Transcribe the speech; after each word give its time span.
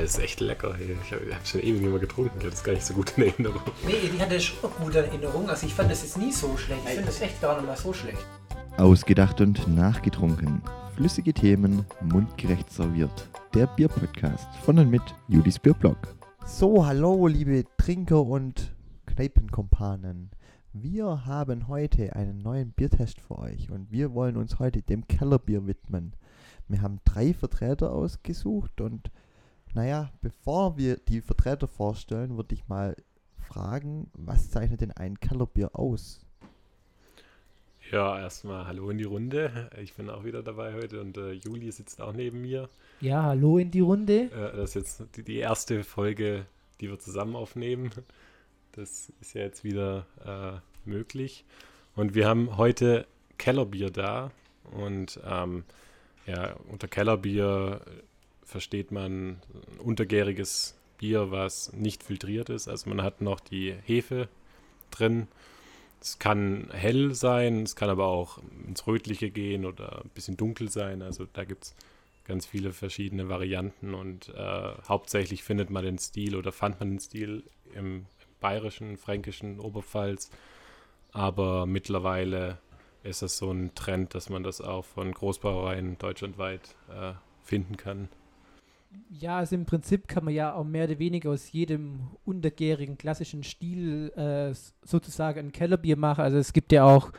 das 0.00 0.16
ist 0.16 0.18
echt 0.20 0.40
lecker. 0.40 0.74
Ey. 0.78 0.96
Ich 1.04 1.12
habe 1.12 1.34
hab 1.34 1.46
schon 1.46 1.60
ewig 1.60 1.80
nicht 1.80 1.90
mehr 1.90 1.98
getrunken. 1.98 2.34
Ich 2.38 2.44
habe 2.44 2.50
das 2.50 2.64
gar 2.64 2.72
nicht 2.72 2.84
so 2.84 2.94
gut 2.94 3.12
in 3.16 3.24
Erinnerung. 3.24 3.62
Nee, 3.86 4.10
die 4.12 4.20
hatte 4.20 4.40
schon 4.40 4.70
gut 4.80 4.94
in 4.94 5.04
Erinnerung. 5.04 5.48
Also 5.48 5.66
ich 5.66 5.74
fand 5.74 5.90
das 5.90 6.02
jetzt 6.02 6.18
nie 6.18 6.32
so 6.32 6.56
schlecht. 6.56 6.82
Ich 6.84 6.90
finde 6.90 7.06
das 7.06 7.20
echt 7.20 7.40
gar 7.40 7.56
nicht 7.56 7.66
mal 7.66 7.76
so 7.76 7.92
schlecht. 7.92 8.24
Ausgedacht 8.76 9.40
und 9.40 9.66
nachgetrunken. 9.74 10.62
Flüssige 10.94 11.32
Themen, 11.32 11.84
mundgerecht 12.00 12.70
serviert. 12.70 13.28
Der 13.54 13.66
Bierpodcast 13.66 14.48
von 14.64 14.78
und 14.78 14.90
mit 14.90 15.02
Judis 15.28 15.58
Bierblog. 15.58 15.96
So, 16.46 16.86
hallo 16.86 17.26
liebe 17.26 17.64
Trinker 17.76 18.22
und 18.22 18.74
Kneipenkompanen. 19.06 20.30
Wir 20.72 21.26
haben 21.26 21.66
heute 21.66 22.14
einen 22.14 22.38
neuen 22.38 22.70
Biertest 22.72 23.20
für 23.20 23.38
euch 23.38 23.70
und 23.70 23.90
wir 23.90 24.12
wollen 24.12 24.36
uns 24.36 24.58
heute 24.58 24.82
dem 24.82 25.08
Kellerbier 25.08 25.66
widmen. 25.66 26.14
Wir 26.68 26.82
haben 26.82 27.00
drei 27.04 27.34
Vertreter 27.34 27.92
ausgesucht 27.92 28.80
und 28.80 29.10
naja, 29.74 30.10
bevor 30.20 30.76
wir 30.76 30.96
die 30.96 31.20
Vertreter 31.20 31.68
vorstellen, 31.68 32.36
würde 32.36 32.54
ich 32.54 32.68
mal 32.68 32.96
fragen, 33.36 34.10
was 34.14 34.50
zeichnet 34.50 34.80
denn 34.80 34.92
ein 34.92 35.18
Kellerbier 35.20 35.70
aus? 35.72 36.20
Ja, 37.90 38.20
erstmal 38.20 38.66
hallo 38.66 38.90
in 38.90 38.98
die 38.98 39.04
Runde. 39.04 39.70
Ich 39.82 39.94
bin 39.94 40.10
auch 40.10 40.24
wieder 40.24 40.42
dabei 40.42 40.74
heute 40.74 41.00
und 41.00 41.16
äh, 41.16 41.32
Juli 41.32 41.72
sitzt 41.72 42.02
auch 42.02 42.12
neben 42.12 42.42
mir. 42.42 42.68
Ja, 43.00 43.22
hallo 43.22 43.56
in 43.56 43.70
die 43.70 43.80
Runde. 43.80 44.24
Äh, 44.24 44.56
das 44.56 44.70
ist 44.70 44.74
jetzt 44.74 45.16
die, 45.16 45.22
die, 45.22 45.38
erste 45.38 45.82
Folge, 45.84 46.44
die 46.80 46.90
wir 46.90 46.98
zusammen 46.98 47.34
aufnehmen. 47.34 47.90
Das 48.72 49.10
ist 49.20 49.34
ja 49.34 49.40
jetzt 49.40 49.64
wieder 49.64 50.06
äh, 50.24 50.88
möglich. 50.88 51.46
Und 51.96 52.14
wir 52.14 52.28
haben 52.28 52.58
heute 52.58 53.06
Kellerbier 53.38 53.90
da. 53.90 54.30
Und 54.70 55.18
ähm, 55.24 55.64
ja, 56.26 56.56
unter 56.68 56.88
Kellerbier 56.88 57.80
versteht 58.48 58.90
man 58.90 59.40
untergäriges 59.78 60.76
Bier, 60.98 61.30
was 61.30 61.72
nicht 61.72 62.02
filtriert 62.02 62.48
ist. 62.48 62.68
Also 62.68 62.88
man 62.88 63.02
hat 63.02 63.20
noch 63.20 63.40
die 63.40 63.74
Hefe 63.84 64.28
drin 64.90 65.28
es 66.00 66.18
kann 66.18 66.68
hell 66.72 67.14
sein, 67.14 67.62
es 67.62 67.74
kann 67.74 67.90
aber 67.90 68.06
auch 68.06 68.38
ins 68.66 68.86
Rötliche 68.86 69.30
gehen 69.30 69.64
oder 69.64 70.02
ein 70.04 70.10
bisschen 70.10 70.36
dunkel 70.36 70.70
sein. 70.70 71.02
Also 71.02 71.26
da 71.32 71.44
gibt 71.44 71.64
es 71.64 71.74
ganz 72.24 72.46
viele 72.46 72.72
verschiedene 72.72 73.28
Varianten 73.28 73.94
und 73.94 74.28
äh, 74.28 74.72
hauptsächlich 74.88 75.42
findet 75.42 75.70
man 75.70 75.84
den 75.84 75.98
Stil 75.98 76.36
oder 76.36 76.52
fand 76.52 76.78
man 76.80 76.90
den 76.90 77.00
Stil 77.00 77.42
im, 77.74 78.06
bayerischen, 78.40 78.96
fränkischen 78.96 79.58
Oberpfalz. 79.58 80.30
Aber 81.10 81.66
mittlerweile 81.66 82.58
ist 83.02 83.22
es 83.22 83.38
so 83.38 83.50
ein 83.50 83.74
Trend, 83.74 84.14
dass 84.14 84.28
man 84.28 84.44
das 84.44 84.60
auch 84.60 84.84
von 84.84 85.10
Großbrauereien 85.10 85.98
deutschlandweit 85.98 86.76
äh, 86.88 87.14
finden 87.42 87.76
kann. 87.76 88.08
Ja, 89.10 89.38
also 89.38 89.54
im 89.54 89.66
Prinzip 89.66 90.08
kann 90.08 90.24
man 90.24 90.34
ja 90.34 90.54
auch 90.54 90.64
mehr 90.64 90.84
oder 90.84 90.98
weniger 90.98 91.30
aus 91.30 91.52
jedem 91.52 92.00
untergärigen 92.24 92.96
klassischen 92.96 93.42
Stil 93.42 94.10
äh, 94.16 94.54
sozusagen 94.84 95.38
ein 95.40 95.52
Kellerbier 95.52 95.96
machen. 95.96 96.22
Also 96.22 96.38
es 96.38 96.52
gibt 96.52 96.72
ja 96.72 96.84
auch, 96.84 97.10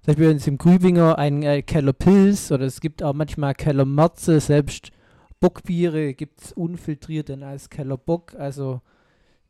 zum 0.00 0.06
Beispiel 0.06 0.28
uns 0.28 0.46
im 0.46 0.58
Grübinger 0.58 1.18
ein 1.18 1.42
äh, 1.42 1.62
Kellerpilz 1.62 2.52
oder 2.52 2.64
es 2.64 2.80
gibt 2.80 3.02
auch 3.02 3.14
manchmal 3.14 3.54
Kellermerze, 3.54 4.40
selbst 4.40 4.92
Bockbiere 5.40 6.14
gibt 6.14 6.42
es 6.42 6.52
unfiltriert 6.52 7.28
dann 7.28 7.42
als 7.42 7.70
Kellerbock. 7.70 8.34
Also 8.34 8.80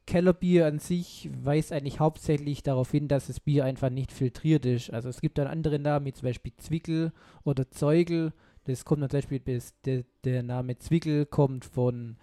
Kellerbier 0.07 0.67
an 0.67 0.79
sich 0.79 1.31
weist 1.43 1.73
eigentlich 1.73 2.01
hauptsächlich 2.01 2.63
darauf 2.63 2.91
hin, 2.91 3.09
dass 3.09 3.27
das 3.27 3.41
Bier 3.41 3.65
einfach 3.65 3.91
nicht 3.91 4.13
filtriert 4.13 4.67
ist. 4.67 4.93
Also 4.93 5.09
es 5.09 5.21
gibt 5.21 5.39
dann 5.39 5.47
andere 5.47 5.79
Namen, 5.79 6.07
wie 6.07 6.13
zum 6.13 6.27
Beispiel 6.27 6.53
Zwickel 6.59 7.13
oder 7.45 7.71
Zeugel. 7.71 8.33
Das 8.67 8.85
kommt 8.85 9.01
zum 9.01 9.09
Beispiel, 9.09 9.41
bis 9.41 9.81
der, 9.83 10.05
der 10.25 10.43
Name 10.43 10.79
Zwickel 10.79 11.27
kommt 11.27 11.65
von 11.65 12.17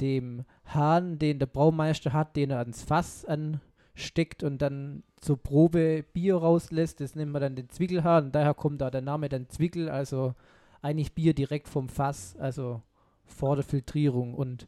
dem 0.00 0.44
Hahn, 0.66 1.18
den 1.18 1.38
der 1.38 1.46
Braumeister 1.46 2.12
hat, 2.12 2.36
den 2.36 2.50
er 2.50 2.58
ans 2.58 2.82
Fass 2.82 3.24
ansteckt 3.24 4.42
und 4.42 4.60
dann 4.60 5.04
zur 5.20 5.36
Probe 5.36 6.04
Bier 6.12 6.36
rauslässt. 6.36 7.00
Das 7.00 7.14
nennt 7.14 7.32
man 7.32 7.42
dann 7.42 7.56
den 7.56 7.70
Zwickelhahn. 7.70 8.26
Und 8.26 8.34
daher 8.34 8.54
kommt 8.54 8.80
da 8.80 8.90
der 8.90 9.02
Name 9.02 9.28
dann 9.28 9.48
Zwickel, 9.48 9.88
also 9.88 10.34
eigentlich 10.82 11.14
Bier 11.14 11.32
direkt 11.32 11.68
vom 11.68 11.88
Fass, 11.88 12.36
also 12.38 12.82
vor 13.24 13.54
der 13.54 13.64
Filtrierung. 13.64 14.34
Und 14.34 14.66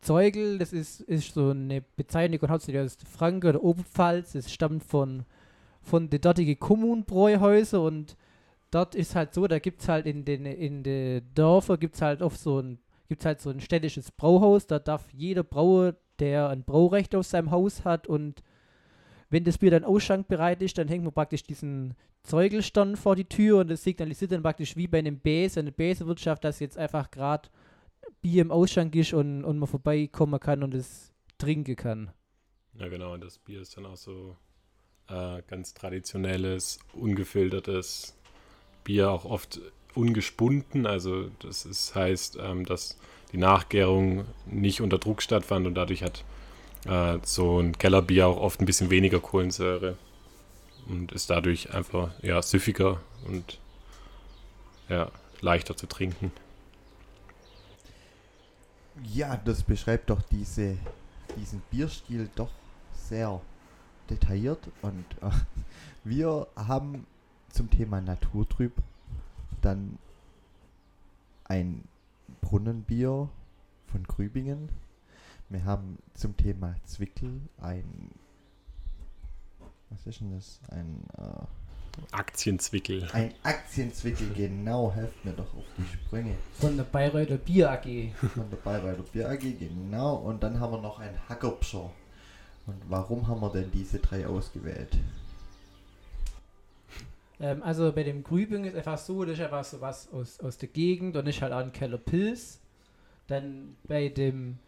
Zeugel, 0.00 0.58
das 0.58 0.72
ist, 0.72 1.00
ist 1.02 1.34
so 1.34 1.50
eine 1.50 1.80
Bezeichnung 1.80 2.40
hauptsächlich 2.48 2.82
aus 2.82 2.96
Franken 3.08 3.50
oder 3.50 3.62
Oberpfalz. 3.62 4.34
Es 4.34 4.52
stammt 4.52 4.82
von, 4.82 5.24
von 5.82 6.10
den 6.10 6.20
dortigen 6.20 6.58
Kommunbräuhäuser 6.58 7.82
und 7.82 8.16
dort 8.72 8.96
ist 8.96 9.14
halt 9.14 9.32
so, 9.34 9.46
da 9.46 9.60
gibt 9.60 9.82
es 9.82 9.88
halt 9.88 10.06
in 10.06 10.24
den 10.24 10.44
in 10.44 10.82
den 10.82 11.22
Dörfern 11.34 11.78
gibt 11.78 11.94
es 11.94 12.02
halt 12.02 12.22
oft 12.22 12.40
so 12.40 12.58
ein 12.58 12.78
gibt's 13.08 13.24
halt 13.24 13.40
so 13.40 13.50
ein 13.50 13.60
städtisches 13.60 14.10
Brauhaus, 14.10 14.66
da 14.66 14.78
darf 14.78 15.12
jeder 15.12 15.44
Brauer, 15.44 15.94
der 16.18 16.48
ein 16.48 16.64
Braurecht 16.64 17.14
auf 17.14 17.26
seinem 17.26 17.50
Haus 17.50 17.84
hat 17.84 18.06
und 18.08 18.42
wenn 19.28 19.44
das 19.44 19.58
Bier 19.58 19.70
dann 19.70 19.84
ausschankbereit 19.84 20.60
ist, 20.62 20.76
dann 20.76 20.88
hängt 20.88 21.04
man 21.04 21.12
praktisch 21.12 21.42
diesen 21.42 21.94
Zeugelstern 22.22 22.96
vor 22.96 23.16
die 23.16 23.24
Tür 23.24 23.60
und 23.60 23.68
das 23.68 23.82
signalisiert 23.82 24.32
dann 24.32 24.42
praktisch 24.42 24.76
wie 24.76 24.86
bei 24.86 24.98
einem 24.98 25.20
Bäse, 25.20 25.60
eine 25.60 25.72
Bäsewirtschaft, 25.72 26.44
dass 26.44 26.60
jetzt 26.60 26.76
einfach 26.78 27.10
gerade 27.10 27.48
Bier 28.20 28.42
im 28.42 28.50
Ausschank 28.50 28.94
ist 28.94 29.14
und, 29.14 29.44
und 29.44 29.58
man 29.58 29.68
vorbeikommen 29.68 30.38
kann 30.38 30.62
und 30.62 30.74
es 30.74 31.12
trinken 31.38 31.76
kann. 31.76 32.12
Ja, 32.74 32.88
genau, 32.88 33.14
und 33.14 33.24
das 33.24 33.38
Bier 33.38 33.60
ist 33.60 33.76
dann 33.76 33.86
auch 33.86 33.96
so 33.96 34.36
äh, 35.08 35.42
ganz 35.46 35.74
traditionelles, 35.74 36.78
ungefiltertes 36.92 38.14
Bier 38.84 39.10
auch 39.10 39.24
oft 39.24 39.60
ungespunden. 39.94 40.86
Also 40.86 41.30
das 41.40 41.64
ist, 41.64 41.94
heißt, 41.94 42.38
ähm, 42.40 42.64
dass 42.64 42.96
die 43.32 43.38
Nachgärung 43.38 44.24
nicht 44.46 44.80
unter 44.80 44.98
Druck 44.98 45.22
stattfand 45.22 45.66
und 45.66 45.74
dadurch 45.74 46.02
hat 46.02 46.24
äh, 46.86 47.18
so 47.22 47.60
ein 47.60 47.76
Kellerbier 47.78 48.26
auch 48.26 48.38
oft 48.38 48.60
ein 48.60 48.66
bisschen 48.66 48.90
weniger 48.90 49.20
Kohlensäure 49.20 49.96
und 50.88 51.12
ist 51.12 51.30
dadurch 51.30 51.72
einfach 51.72 52.10
ja, 52.22 52.42
süffiger 52.42 53.00
und 53.26 53.58
ja, 54.88 55.10
leichter 55.40 55.76
zu 55.76 55.86
trinken. 55.86 56.32
Ja, 59.14 59.36
das 59.36 59.62
beschreibt 59.62 60.10
doch 60.10 60.20
diese, 60.30 60.76
diesen 61.36 61.62
Bierstil 61.70 62.28
doch 62.34 62.50
sehr 62.94 63.40
detailliert 64.10 64.60
und 64.82 65.04
äh, 65.22 65.30
wir 66.04 66.46
haben 66.56 67.06
zum 67.52 67.70
Thema 67.70 68.00
Naturtrüb 68.00 68.72
dann 69.60 69.98
ein 71.44 71.84
Brunnenbier 72.40 73.28
von 73.86 74.02
Grübingen. 74.04 74.68
Wir 75.48 75.64
haben 75.64 75.98
zum 76.14 76.36
Thema 76.36 76.74
Zwickel 76.84 77.40
ein 77.60 78.10
was 79.92 80.06
ist 80.06 80.20
denn 80.20 80.34
das? 80.34 80.60
Ein 80.70 81.04
äh, 81.18 82.16
Aktienzwickel. 82.16 83.08
Ein 83.12 83.34
Aktienzwickel, 83.42 84.30
genau, 84.34 84.92
helft 84.92 85.24
mir 85.24 85.32
doch 85.32 85.54
auf 85.54 85.64
die 85.76 85.84
Sprünge. 85.86 86.34
Von 86.58 86.76
der 86.76 86.84
Bayreuther 86.84 87.36
Bier 87.36 87.70
AG. 87.70 88.12
Von 88.34 88.48
der 88.50 88.56
Bayreuther 88.56 89.02
Bier 89.02 89.28
AG, 89.28 89.58
genau. 89.58 90.16
Und 90.16 90.42
dann 90.42 90.58
haben 90.60 90.72
wir 90.72 90.80
noch 90.80 90.98
ein 90.98 91.14
Hackerbscher. 91.28 91.90
Und 92.66 92.76
warum 92.88 93.26
haben 93.28 93.40
wir 93.40 93.50
denn 93.50 93.70
diese 93.70 93.98
drei 93.98 94.26
ausgewählt? 94.26 94.96
Ähm, 97.42 97.62
also 97.62 97.92
bei 97.92 98.04
dem 98.04 98.22
Grübing 98.22 98.64
ist 98.64 98.76
einfach 98.76 98.96
so, 98.96 99.24
das 99.24 99.34
ist 99.34 99.44
einfach 99.44 99.64
so 99.64 99.80
was 99.80 100.10
aus, 100.12 100.40
aus 100.40 100.56
der 100.56 100.68
Gegend 100.68 101.16
und 101.16 101.26
ist 101.26 101.42
halt 101.42 101.52
auch 101.52 101.58
ein 101.58 101.72
Keller 101.72 101.98
Pilz. 101.98 102.60
Dann 103.26 103.76
bei 103.84 104.08
dem 104.08 104.58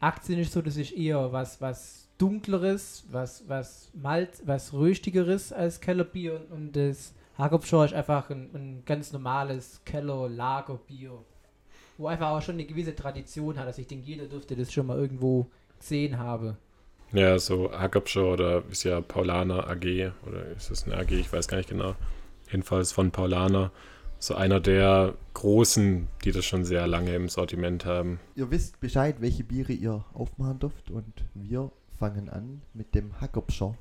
Aktien 0.00 0.40
ist 0.40 0.52
so, 0.52 0.60
das 0.60 0.76
ist 0.76 0.92
eher 0.92 1.32
was, 1.32 1.60
was 1.60 2.08
dunkleres, 2.18 3.06
was, 3.10 3.48
was 3.48 3.90
Malz, 3.94 4.42
was 4.44 4.72
röstigeres 4.72 5.52
als 5.52 5.80
Kellerbier 5.80 6.34
und, 6.34 6.52
und 6.52 6.76
das 6.76 7.14
Hagopschor 7.38 7.84
ist 7.84 7.94
einfach 7.94 8.30
ein, 8.30 8.50
ein 8.54 8.82
ganz 8.84 9.12
normales 9.12 9.82
Keller-Lagerbier, 9.84 11.12
wo 11.98 12.06
einfach 12.06 12.30
auch 12.30 12.42
schon 12.42 12.54
eine 12.54 12.64
gewisse 12.64 12.96
Tradition 12.96 13.58
hat. 13.58 13.66
Also 13.66 13.82
ich 13.82 13.88
denke, 13.88 14.06
jeder 14.06 14.26
dürfte 14.26 14.56
das 14.56 14.72
schon 14.72 14.86
mal 14.86 14.98
irgendwo 14.98 15.46
gesehen 15.78 16.18
haben. 16.18 16.56
Ja, 17.12 17.38
so 17.38 17.70
Hackabschau 17.70 18.32
oder 18.32 18.62
ist 18.70 18.84
ja 18.84 19.00
Paulaner 19.00 19.68
AG 19.68 20.12
oder 20.26 20.46
ist 20.56 20.70
das 20.70 20.84
eine 20.84 20.96
AG? 20.96 21.12
Ich 21.12 21.32
weiß 21.32 21.46
gar 21.46 21.58
nicht 21.58 21.68
genau. 21.68 21.94
Jedenfalls 22.50 22.92
von 22.92 23.10
Paulaner. 23.10 23.70
So 24.18 24.34
einer 24.34 24.60
der 24.60 25.14
großen, 25.34 26.08
die 26.24 26.32
das 26.32 26.44
schon 26.44 26.64
sehr 26.64 26.86
lange 26.86 27.14
im 27.14 27.28
Sortiment 27.28 27.84
haben. 27.84 28.18
Ihr 28.34 28.50
wisst 28.50 28.80
Bescheid, 28.80 29.16
welche 29.20 29.44
Biere 29.44 29.72
ihr 29.72 30.04
aufmachen 30.14 30.58
dürft 30.58 30.90
und 30.90 31.12
wir 31.34 31.70
fangen 31.98 32.30
an 32.30 32.62
mit 32.72 32.94
dem 32.94 33.20
Hackabschau. 33.20 33.76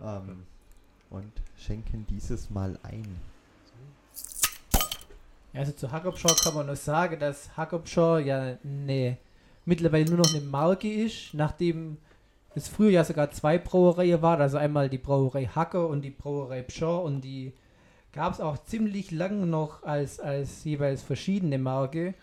Ja. 0.00 0.18
ähm, 0.28 0.44
und 1.10 1.32
schenken 1.58 2.06
dieses 2.08 2.48
Mal 2.50 2.78
ein. 2.82 3.04
Also 5.52 5.72
zu 5.72 5.90
Hackabschau 5.90 6.34
kann 6.42 6.54
man 6.54 6.66
nur 6.66 6.76
sagen, 6.76 7.20
dass 7.20 7.56
Hackabschau 7.56 8.18
ja 8.18 8.56
eine 8.64 9.18
mittlerweile 9.64 10.06
nur 10.06 10.18
noch 10.18 10.34
eine 10.34 10.44
Marke 10.44 10.90
ist, 10.90 11.34
nachdem 11.34 11.98
es 12.54 12.68
früher 12.68 12.90
ja 12.90 13.04
sogar 13.04 13.30
zwei 13.30 13.58
Brauereien 13.58 14.22
war, 14.22 14.38
also 14.38 14.58
einmal 14.58 14.88
die 14.88 14.98
Brauerei 14.98 15.46
Hacker 15.46 15.88
und 15.88 16.02
die 16.02 16.10
Brauerei 16.10 16.62
Pschor 16.62 17.02
und 17.02 17.22
die 17.22 17.52
gab 18.12 18.34
es 18.34 18.40
auch 18.40 18.58
ziemlich 18.64 19.10
lang 19.10 19.48
noch 19.48 19.82
als, 19.82 20.20
als 20.20 20.64
jeweils 20.64 21.02
verschiedene 21.02 21.58
Marke. 21.58 22.14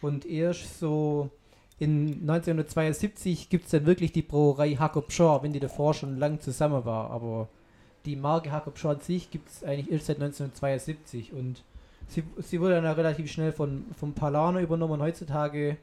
Und 0.00 0.26
erst 0.26 0.78
so 0.78 1.30
in 1.78 2.20
1972 2.22 3.50
gibt 3.50 3.66
es 3.66 3.72
dann 3.72 3.86
wirklich 3.86 4.12
die 4.12 4.22
Brauerei 4.22 4.68
Jacob 4.68 5.12
Shaw, 5.12 5.42
wenn 5.42 5.52
die 5.52 5.60
davor 5.60 5.94
schon 5.94 6.18
lang 6.18 6.40
zusammen 6.40 6.84
war. 6.84 7.10
Aber 7.10 7.48
die 8.04 8.16
Marke 8.16 8.48
Jacob 8.48 8.78
Shaw 8.78 8.90
an 8.90 9.00
sich 9.00 9.30
gibt 9.30 9.50
es 9.50 9.64
eigentlich 9.64 9.90
erst 9.90 10.06
seit 10.06 10.16
1972 10.16 11.32
und 11.32 11.62
sie, 12.08 12.22
sie 12.38 12.60
wurde 12.60 12.80
dann 12.80 12.86
relativ 12.86 13.30
schnell 13.30 13.52
von, 13.52 13.84
von 13.98 14.14
Palano 14.14 14.60
übernommen. 14.60 14.94
Und 14.94 15.02
heutzutage 15.02 15.76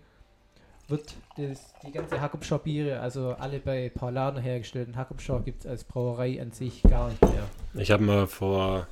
wird 0.92 1.16
das, 1.38 1.74
die 1.86 1.92
ganze 1.92 2.22
Hackupschau 2.22 2.60
Biere, 2.60 3.00
also 3.00 3.32
alle 3.40 3.60
bei 3.60 3.90
Paulaner 3.90 4.42
hergestellten 4.42 4.96
Hackupschau 4.96 5.40
gibt 5.40 5.62
es 5.62 5.72
als 5.72 5.84
Brauerei 5.84 6.40
an 6.42 6.52
sich 6.52 6.84
gar 6.84 7.10
nicht 7.10 7.22
mehr. 7.22 7.48
Ich 7.74 7.90
habe 7.92 8.04
mal 8.04 8.28
vor, 8.28 8.88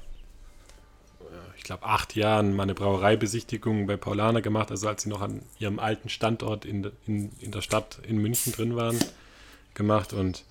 ich 1.57 1.63
glaube, 1.63 1.83
acht 1.83 2.15
Jahren 2.15 2.55
mal 2.55 2.63
eine 2.63 2.73
Brauereibesichtigung 2.73 3.85
bei 3.85 3.97
Paulaner 3.97 4.41
gemacht, 4.41 4.71
also 4.71 4.87
als 4.87 5.03
sie 5.03 5.09
noch 5.09 5.21
an 5.21 5.43
ihrem 5.59 5.77
alten 5.77 6.09
Standort 6.09 6.65
in, 6.65 6.91
in, 7.05 7.31
in 7.39 7.51
der 7.51 7.61
Stadt 7.61 7.99
in 8.07 8.17
München 8.17 8.53
drin 8.53 8.75
waren, 8.75 8.97
gemacht 9.73 10.13
und 10.13 10.45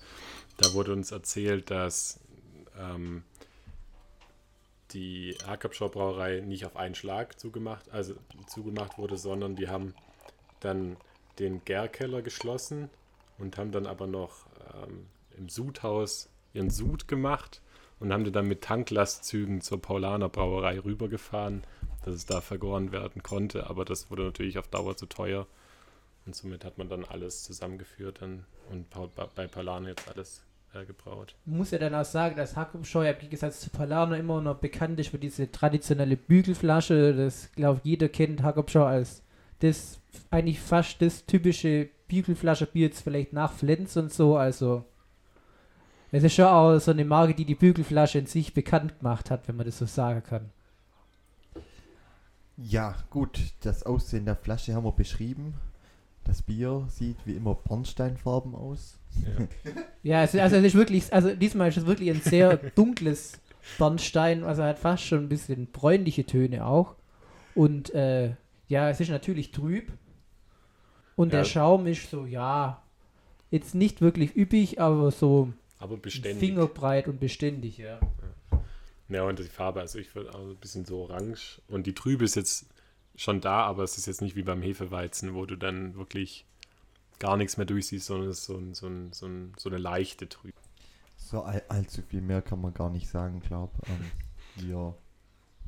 da 0.57 0.73
wurde 0.73 0.93
uns 0.93 1.11
erzählt, 1.11 1.71
dass 1.71 2.19
ähm, 2.79 3.23
die 4.91 5.35
Hackupschau 5.45 5.89
Brauerei 5.89 6.41
nicht 6.41 6.65
auf 6.65 6.75
einen 6.75 6.95
Schlag 6.95 7.39
zugemacht, 7.39 7.89
also 7.91 8.15
zugemacht 8.47 8.97
wurde, 8.97 9.17
sondern 9.17 9.55
die 9.55 9.67
haben 9.67 9.93
dann 10.59 10.97
den 11.39 11.63
Gärkeller 11.65 12.21
geschlossen 12.21 12.89
und 13.37 13.57
haben 13.57 13.71
dann 13.71 13.87
aber 13.87 14.07
noch 14.07 14.45
ähm, 14.73 15.07
im 15.37 15.49
Sudhaus 15.49 16.29
ihren 16.53 16.69
Sud 16.69 17.07
gemacht 17.07 17.61
und 17.99 18.13
haben 18.13 18.23
den 18.23 18.33
dann 18.33 18.47
mit 18.47 18.61
Tanklastzügen 18.61 19.61
zur 19.61 19.81
Paulaner 19.81 20.29
Brauerei 20.29 20.79
rübergefahren, 20.79 21.63
dass 22.03 22.15
es 22.15 22.25
da 22.25 22.41
vergoren 22.41 22.91
werden 22.91 23.23
konnte. 23.23 23.69
Aber 23.69 23.85
das 23.85 24.09
wurde 24.09 24.23
natürlich 24.23 24.57
auf 24.57 24.67
Dauer 24.67 24.95
zu 24.97 25.05
teuer. 25.05 25.47
Und 26.25 26.35
somit 26.35 26.65
hat 26.65 26.77
man 26.77 26.89
dann 26.89 27.05
alles 27.05 27.43
zusammengeführt 27.43 28.21
dann, 28.21 28.45
und 28.69 28.87
bei 29.35 29.47
Paulaner 29.47 29.89
jetzt 29.89 30.07
alles 30.09 30.43
äh, 30.73 30.85
gebraut. 30.85 31.35
Muss 31.45 31.71
ja 31.71 31.79
dann 31.79 31.95
auch 31.95 32.05
sagen, 32.05 32.35
dass 32.35 32.55
Hackumscheu 32.55 33.05
ja 33.05 33.11
im 33.11 33.19
Gegensatz 33.19 33.61
zu 33.61 33.69
Paulaner 33.69 34.17
immer 34.17 34.41
noch 34.41 34.57
bekannt 34.57 34.99
ist 34.99 35.09
für 35.09 35.17
diese 35.17 35.51
traditionelle 35.51 36.17
Bügelflasche. 36.17 37.15
Das, 37.15 37.51
glaube 37.53 37.81
jeder 37.83 38.09
kennt 38.09 38.43
Hackumscheu 38.43 38.83
als 38.83 39.23
das 39.59 39.99
eigentlich 40.31 40.59
fast 40.59 41.01
das 41.01 41.25
typische 41.25 41.89
Bügelflasche-Bier 42.07 42.87
jetzt 42.87 43.01
vielleicht 43.01 43.33
nach 43.33 43.53
Flens 43.53 43.95
und 43.97 44.11
so, 44.11 44.37
also 44.37 44.85
es 46.11 46.23
ist 46.23 46.33
schon 46.33 46.45
auch 46.45 46.79
so 46.79 46.91
eine 46.91 47.05
Marke, 47.05 47.35
die 47.35 47.45
die 47.45 47.55
Bügelflasche 47.55 48.19
in 48.19 48.25
sich 48.25 48.53
bekannt 48.53 48.99
gemacht 48.99 49.29
hat, 49.29 49.47
wenn 49.47 49.55
man 49.55 49.65
das 49.65 49.77
so 49.77 49.85
sagen 49.85 50.23
kann. 50.23 50.49
Ja, 52.57 52.95
gut, 53.09 53.39
das 53.61 53.85
Aussehen 53.85 54.25
der 54.25 54.35
Flasche 54.35 54.73
haben 54.73 54.85
wir 54.85 54.91
beschrieben. 54.91 55.53
Das 56.23 56.41
Bier 56.41 56.85
sieht 56.89 57.17
wie 57.25 57.33
immer 57.33 57.55
Bornsteinfarben 57.55 58.53
aus. 58.55 58.97
Ja, 59.15 59.47
ja 60.03 60.23
es, 60.23 60.35
also 60.35 60.57
es 60.57 60.65
ist 60.65 60.75
wirklich, 60.75 61.13
also 61.13 61.33
diesmal 61.35 61.69
ist 61.69 61.77
es 61.77 61.85
wirklich 61.85 62.09
ein 62.09 62.21
sehr 62.21 62.57
dunkles 62.75 63.39
Bernstein, 63.77 64.43
also 64.43 64.63
hat 64.63 64.79
fast 64.79 65.03
schon 65.03 65.19
ein 65.25 65.29
bisschen 65.29 65.67
bräunliche 65.67 66.25
Töne 66.25 66.65
auch. 66.65 66.95
Und 67.55 67.93
äh, 67.93 68.35
ja, 68.69 68.89
es 68.89 68.99
ist 68.99 69.09
natürlich 69.09 69.51
trüb. 69.51 69.91
Und 71.15 71.33
ja. 71.33 71.39
der 71.39 71.45
Schaum 71.45 71.85
ist 71.85 72.09
so, 72.09 72.25
ja, 72.25 72.81
jetzt 73.51 73.75
nicht 73.75 73.99
wirklich 73.99 74.37
üppig, 74.37 74.79
aber 74.79 75.11
so 75.11 75.51
aber 75.79 75.97
beständig. 75.97 76.39
fingerbreit 76.39 77.07
und 77.07 77.19
beständig, 77.19 77.77
ja. 77.77 77.99
Ja, 79.09 79.23
und 79.23 79.39
die 79.39 79.43
Farbe, 79.43 79.81
also 79.81 79.97
ich 79.97 80.13
würde 80.15 80.33
auch 80.33 80.39
ein 80.39 80.55
bisschen 80.57 80.85
so 80.85 81.01
orange. 81.01 81.61
Und 81.67 81.87
die 81.87 81.95
Trübe 81.95 82.23
ist 82.23 82.35
jetzt 82.35 82.67
schon 83.15 83.41
da, 83.41 83.63
aber 83.63 83.83
es 83.83 83.97
ist 83.97 84.05
jetzt 84.05 84.21
nicht 84.21 84.35
wie 84.35 84.43
beim 84.43 84.61
Hefeweizen, 84.61 85.33
wo 85.33 85.45
du 85.45 85.57
dann 85.57 85.95
wirklich 85.95 86.45
gar 87.17 87.35
nichts 87.35 87.57
mehr 87.57 87.65
durchsiehst, 87.65 88.05
sondern 88.05 88.29
es 88.29 88.39
ist 88.39 88.45
so, 88.45 88.55
ein, 88.55 88.73
so, 88.73 88.87
ein, 88.87 89.11
so, 89.11 89.25
ein, 89.25 89.53
so 89.57 89.69
eine 89.69 89.77
leichte 89.77 90.29
Trübe. 90.29 90.53
So 91.17 91.41
all, 91.41 91.63
allzu 91.67 92.01
viel 92.03 92.21
mehr 92.21 92.41
kann 92.41 92.61
man 92.61 92.73
gar 92.73 92.89
nicht 92.89 93.09
sagen, 93.09 93.41
glaube 93.41 93.73
ähm, 93.87 94.11
Wir 94.55 94.95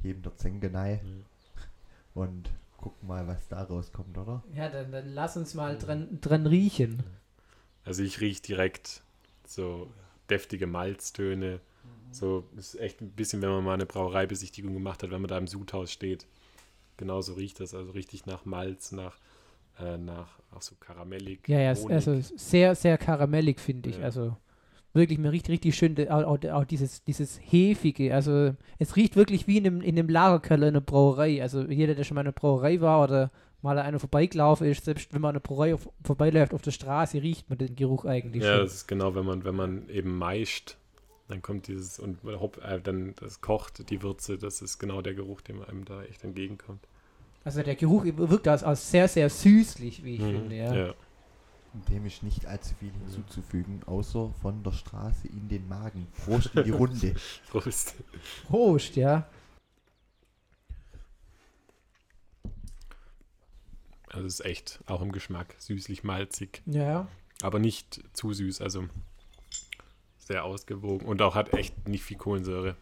heben 0.04 0.22
der 0.22 0.36
Zengenei 0.38 1.02
mhm. 1.04 1.26
und 2.14 2.50
gucken 2.82 3.08
mal, 3.08 3.28
was 3.28 3.48
da 3.48 3.64
rauskommt, 3.64 4.18
oder? 4.18 4.44
Ja, 4.54 4.70
dann, 4.70 4.92
dann 4.92 5.14
lass 5.14 5.38
uns 5.38 5.54
mal 5.54 5.78
dran, 5.78 6.20
dran 6.20 6.46
riechen. 6.46 7.04
Also 7.86 8.04
ich 8.04 8.20
rieche 8.20 8.42
direkt 8.42 9.02
so 9.46 9.88
deftige 10.30 10.68
Malztöne. 10.68 11.60
Mhm. 11.84 12.14
So 12.14 12.44
ist 12.58 12.80
echt 12.80 13.02
ein 13.02 13.12
bisschen, 13.12 13.42
wenn 13.42 13.50
man 13.50 13.64
mal 13.64 13.74
eine 13.76 13.86
Brauereibesichtigung 13.86 14.74
gemacht 14.74 15.04
hat, 15.04 15.12
wenn 15.12 15.22
man 15.22 15.30
da 15.30 15.38
im 15.38 15.48
Sudhaus 15.48 15.92
steht. 15.92 16.26
Genauso 16.98 17.34
riecht 17.34 17.60
das, 17.60 17.74
also 17.74 17.92
richtig 17.92 18.26
nach 18.26 18.46
Malz, 18.46 18.92
nach, 18.92 19.18
äh, 19.80 19.98
nach 19.98 20.40
auch 20.52 20.62
so 20.62 20.76
karamellig. 20.80 21.48
Ja, 21.48 21.60
ja, 21.60 21.76
Honig. 21.76 21.92
also 21.92 22.20
sehr, 22.20 22.76
sehr 22.76 22.98
karamellig, 22.98 23.60
finde 23.60 23.90
ich. 23.90 23.98
Ja. 23.98 24.04
Also 24.04 24.36
wirklich 24.94 25.20
mir 25.20 25.32
riecht 25.32 25.50
richtig 25.50 25.76
schön 25.76 25.98
auch, 26.10 26.44
auch, 26.44 26.66
dieses, 26.66 27.04
dieses 27.04 27.40
hefige. 27.42 28.14
Also 28.14 28.56
es 28.80 28.96
riecht 28.96 29.16
wirklich 29.16 29.48
wie 29.48 29.58
in 29.58 29.68
einem, 29.68 29.82
in 29.82 29.98
einem 29.98 30.10
Lagerkeller 30.10 30.68
in 30.68 30.76
einer 30.76 30.82
Brauerei. 30.82 31.42
Also 31.42 31.64
jeder, 31.64 31.96
der 31.96 32.04
schon 32.04 32.16
mal 32.16 32.22
in 32.22 32.28
einer 32.28 32.34
Brauerei 32.34 32.82
war 32.82 33.04
oder 33.04 33.32
mal 33.62 33.78
einer 33.78 34.00
vorbeigelaufen 34.00 34.68
ist, 34.68 34.86
selbst 34.86 35.14
wenn 35.14 35.22
man 35.22 35.30
an 35.30 35.36
einer 35.36 35.42
Brauerei 35.42 35.74
auf, 35.74 35.90
vorbeiläuft 36.04 36.54
auf 36.54 36.62
der 36.62 36.72
Straße, 36.72 37.22
riecht 37.22 37.50
man 37.50 37.58
den 37.58 37.76
Geruch 37.76 38.06
eigentlich. 38.06 38.44
Ja, 38.44 38.56
schon. 38.56 38.66
das 38.66 38.74
ist 38.76 38.88
genau, 38.88 39.16
wenn 39.16 39.26
man, 39.26 39.44
wenn 39.44 39.56
man 39.56 39.88
eben 39.90 40.18
meischt, 40.18 40.78
dann 41.28 41.42
kommt 41.42 41.68
dieses 41.68 42.00
und 42.00 42.18
hopp, 42.24 42.58
äh, 42.64 42.82
dann 42.82 43.14
das 43.20 43.40
kocht 43.40 43.90
die 43.90 44.02
Würze, 44.02 44.38
das 44.38 44.62
ist 44.62 44.80
genau 44.80 45.02
der 45.02 45.14
Geruch, 45.14 45.42
dem 45.42 45.62
einem 45.62 45.86
da 45.86 46.04
echt 46.04 46.24
entgegenkommt. 46.24 46.88
Also 47.44 47.64
der 47.64 47.76
Geruch 47.76 48.06
wirkt 48.06 48.48
als, 48.48 48.64
als 48.64 48.92
sehr, 48.92 49.08
sehr 49.08 49.30
süßlich, 49.30 50.04
wie 50.04 50.16
ich 50.16 50.22
mhm, 50.22 50.32
finde, 50.32 50.56
ja. 50.56 50.76
ja. 50.76 50.94
Dem 51.74 52.06
ist 52.06 52.22
nicht 52.22 52.46
allzu 52.46 52.76
viel 52.76 52.92
hinzuzufügen, 52.92 53.82
außer 53.86 54.34
von 54.42 54.62
der 54.62 54.74
Straße 54.74 55.28
in 55.28 55.48
den 55.48 55.68
Magen. 55.70 56.08
Prost 56.26 56.54
in 56.54 56.64
die 56.66 56.72
Runde. 56.72 57.16
Prost. 57.50 57.96
Prost, 58.48 58.96
ja. 58.98 59.26
Also 64.10 64.28
es 64.28 64.40
ist 64.40 64.46
echt 64.46 64.80
auch 64.88 65.02
im 65.02 65.14
Geschmack 65.14 65.56
süßlich 65.60 66.04
malzig. 66.04 66.62
Ja. 66.66 67.08
Aber 67.42 67.60
nicht 67.60 68.04
zu 68.14 68.34
süß, 68.34 68.60
also 68.60 68.88
sehr 70.18 70.44
ausgewogen 70.44 71.08
und 71.08 71.22
auch 71.22 71.36
hat 71.36 71.54
echt 71.54 71.88
nicht 71.88 72.04
viel 72.04 72.18
Kohlensäure. 72.18 72.76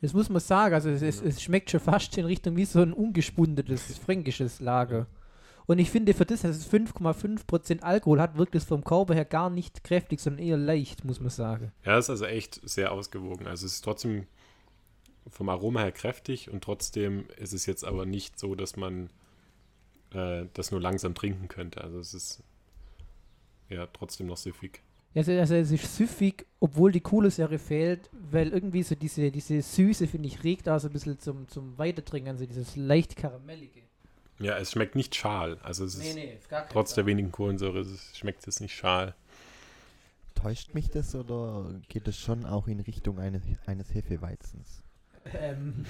Das 0.00 0.12
muss 0.12 0.28
man 0.28 0.40
sagen, 0.40 0.74
also 0.74 0.90
es, 0.90 1.02
es, 1.02 1.20
es 1.22 1.42
schmeckt 1.42 1.70
schon 1.70 1.80
fast 1.80 2.16
in 2.18 2.26
Richtung 2.26 2.56
wie 2.56 2.66
so 2.66 2.80
ein 2.80 2.92
ungespundetes 2.92 3.98
fränkisches 3.98 4.60
Lager. 4.60 5.06
Und 5.68 5.78
ich 5.78 5.90
finde, 5.90 6.14
für 6.14 6.24
das, 6.24 6.40
dass 6.40 6.56
es 6.56 6.72
5,5% 6.72 7.82
Alkohol 7.82 8.22
hat, 8.22 8.38
wirkt 8.38 8.54
es 8.54 8.64
vom 8.64 8.82
Körper 8.82 9.14
her 9.14 9.26
gar 9.26 9.50
nicht 9.50 9.84
kräftig, 9.84 10.18
sondern 10.18 10.42
eher 10.42 10.56
leicht, 10.56 11.04
muss 11.04 11.20
man 11.20 11.28
sagen. 11.28 11.72
Ja, 11.84 11.98
es 11.98 12.06
ist 12.06 12.10
also 12.10 12.24
echt 12.24 12.58
sehr 12.66 12.90
ausgewogen. 12.90 13.46
Also 13.46 13.66
es 13.66 13.74
ist 13.74 13.82
trotzdem 13.82 14.26
vom 15.28 15.50
Aroma 15.50 15.80
her 15.80 15.92
kräftig 15.92 16.50
und 16.50 16.64
trotzdem 16.64 17.26
ist 17.36 17.52
es 17.52 17.66
jetzt 17.66 17.84
aber 17.84 18.06
nicht 18.06 18.38
so, 18.38 18.54
dass 18.54 18.78
man 18.78 19.10
äh, 20.14 20.46
das 20.54 20.70
nur 20.70 20.80
langsam 20.80 21.14
trinken 21.14 21.48
könnte. 21.48 21.84
Also 21.84 21.98
es 21.98 22.14
ist 22.14 22.42
ja 23.68 23.86
trotzdem 23.88 24.28
noch 24.28 24.38
süffig. 24.38 24.80
Also, 25.14 25.32
also 25.32 25.54
es 25.54 25.70
ist 25.70 25.96
süffig, 25.96 26.46
obwohl 26.60 26.92
die 26.92 27.00
Kohlensäure 27.00 27.58
fehlt, 27.58 28.08
weil 28.12 28.48
irgendwie 28.48 28.82
so 28.82 28.94
diese, 28.94 29.30
diese 29.30 29.60
Süße, 29.60 30.06
finde 30.06 30.28
ich, 30.28 30.42
regt 30.44 30.66
auch 30.66 30.78
so 30.78 30.88
ein 30.88 30.94
bisschen 30.94 31.18
zum, 31.18 31.46
zum 31.46 31.76
Weitertrinken, 31.76 32.30
also 32.30 32.46
dieses 32.46 32.74
leicht 32.74 33.16
karamellige. 33.16 33.87
Ja, 34.38 34.56
es 34.58 34.72
schmeckt 34.72 34.94
nicht 34.94 35.14
schal. 35.14 35.58
Also 35.62 35.84
es 35.84 35.98
nee, 35.98 36.08
ist 36.08 36.14
nee, 36.14 36.38
trotz 36.70 36.94
der 36.94 37.06
wenigen 37.06 37.32
Kohlensäure 37.32 37.80
es 37.80 38.16
schmeckt 38.16 38.46
es 38.46 38.60
nicht 38.60 38.74
schal. 38.74 39.14
Täuscht 40.34 40.74
mich 40.74 40.90
das 40.90 41.14
oder 41.14 41.68
geht 41.88 42.06
es 42.06 42.16
schon 42.16 42.46
auch 42.46 42.68
in 42.68 42.80
Richtung 42.80 43.18
eines, 43.18 43.42
eines 43.66 43.92
Hefeweizens? 43.92 44.82
Ähm, 45.34 45.84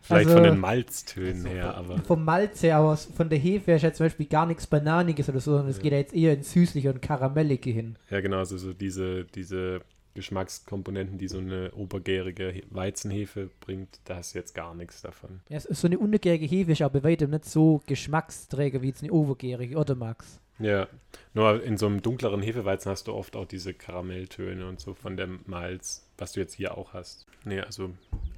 Vielleicht 0.00 0.28
also, 0.28 0.38
von 0.38 0.44
den 0.44 0.58
Malztönen 0.58 1.46
also 1.46 1.48
her, 1.48 1.74
aber. 1.74 1.98
Vom 2.02 2.24
Malz 2.24 2.62
her, 2.62 2.76
aber 2.76 2.96
von 2.96 3.28
der 3.30 3.38
Hefe 3.38 3.66
her 3.66 3.76
ist 3.76 3.82
ja 3.82 3.92
zum 3.92 4.04
Beispiel 4.06 4.26
gar 4.26 4.44
nichts 4.44 4.66
Bananiges 4.66 5.28
oder 5.28 5.40
so, 5.40 5.52
sondern 5.52 5.70
es 5.70 5.78
ja. 5.78 5.82
geht 5.82 5.92
ja 5.92 5.98
jetzt 5.98 6.14
eher 6.14 6.34
ins 6.34 6.52
Süßliche 6.52 6.92
und 6.92 7.00
Karamellige 7.00 7.70
hin. 7.70 7.96
Ja, 8.10 8.20
genau, 8.20 8.38
also 8.38 8.58
so 8.58 8.74
diese, 8.74 9.24
diese 9.24 9.80
Geschmackskomponenten, 10.14 11.18
die 11.18 11.28
so 11.28 11.38
eine 11.38 11.72
obergärige 11.72 12.62
Weizenhefe 12.70 13.50
bringt, 13.60 14.00
da 14.04 14.18
ist 14.18 14.34
jetzt 14.34 14.54
gar 14.54 14.74
nichts 14.74 15.02
davon. 15.02 15.40
Ja, 15.48 15.60
so 15.60 15.86
eine 15.86 15.98
untergärige 15.98 16.46
Hefe 16.46 16.72
ist 16.72 16.82
aber 16.82 17.00
bei 17.00 17.10
weitem 17.10 17.30
nicht 17.30 17.44
so 17.44 17.82
Geschmacksträger 17.86 18.82
wie 18.82 18.88
jetzt 18.88 19.02
eine 19.02 19.12
obergärige, 19.12 19.76
oder 19.76 19.94
Max? 19.94 20.40
Ja, 20.58 20.86
nur 21.32 21.62
in 21.64 21.76
so 21.76 21.86
einem 21.86 22.00
dunkleren 22.00 22.40
Hefeweizen 22.40 22.90
hast 22.90 23.08
du 23.08 23.12
oft 23.12 23.34
auch 23.34 23.46
diese 23.46 23.74
Karamelltöne 23.74 24.68
und 24.68 24.80
so 24.80 24.94
von 24.94 25.16
dem 25.16 25.40
Malz, 25.46 26.08
was 26.16 26.32
du 26.32 26.40
jetzt 26.40 26.54
hier 26.54 26.78
auch 26.78 26.92
hast. 26.92 27.26
Nee, 27.44 27.60
also, 27.60 27.90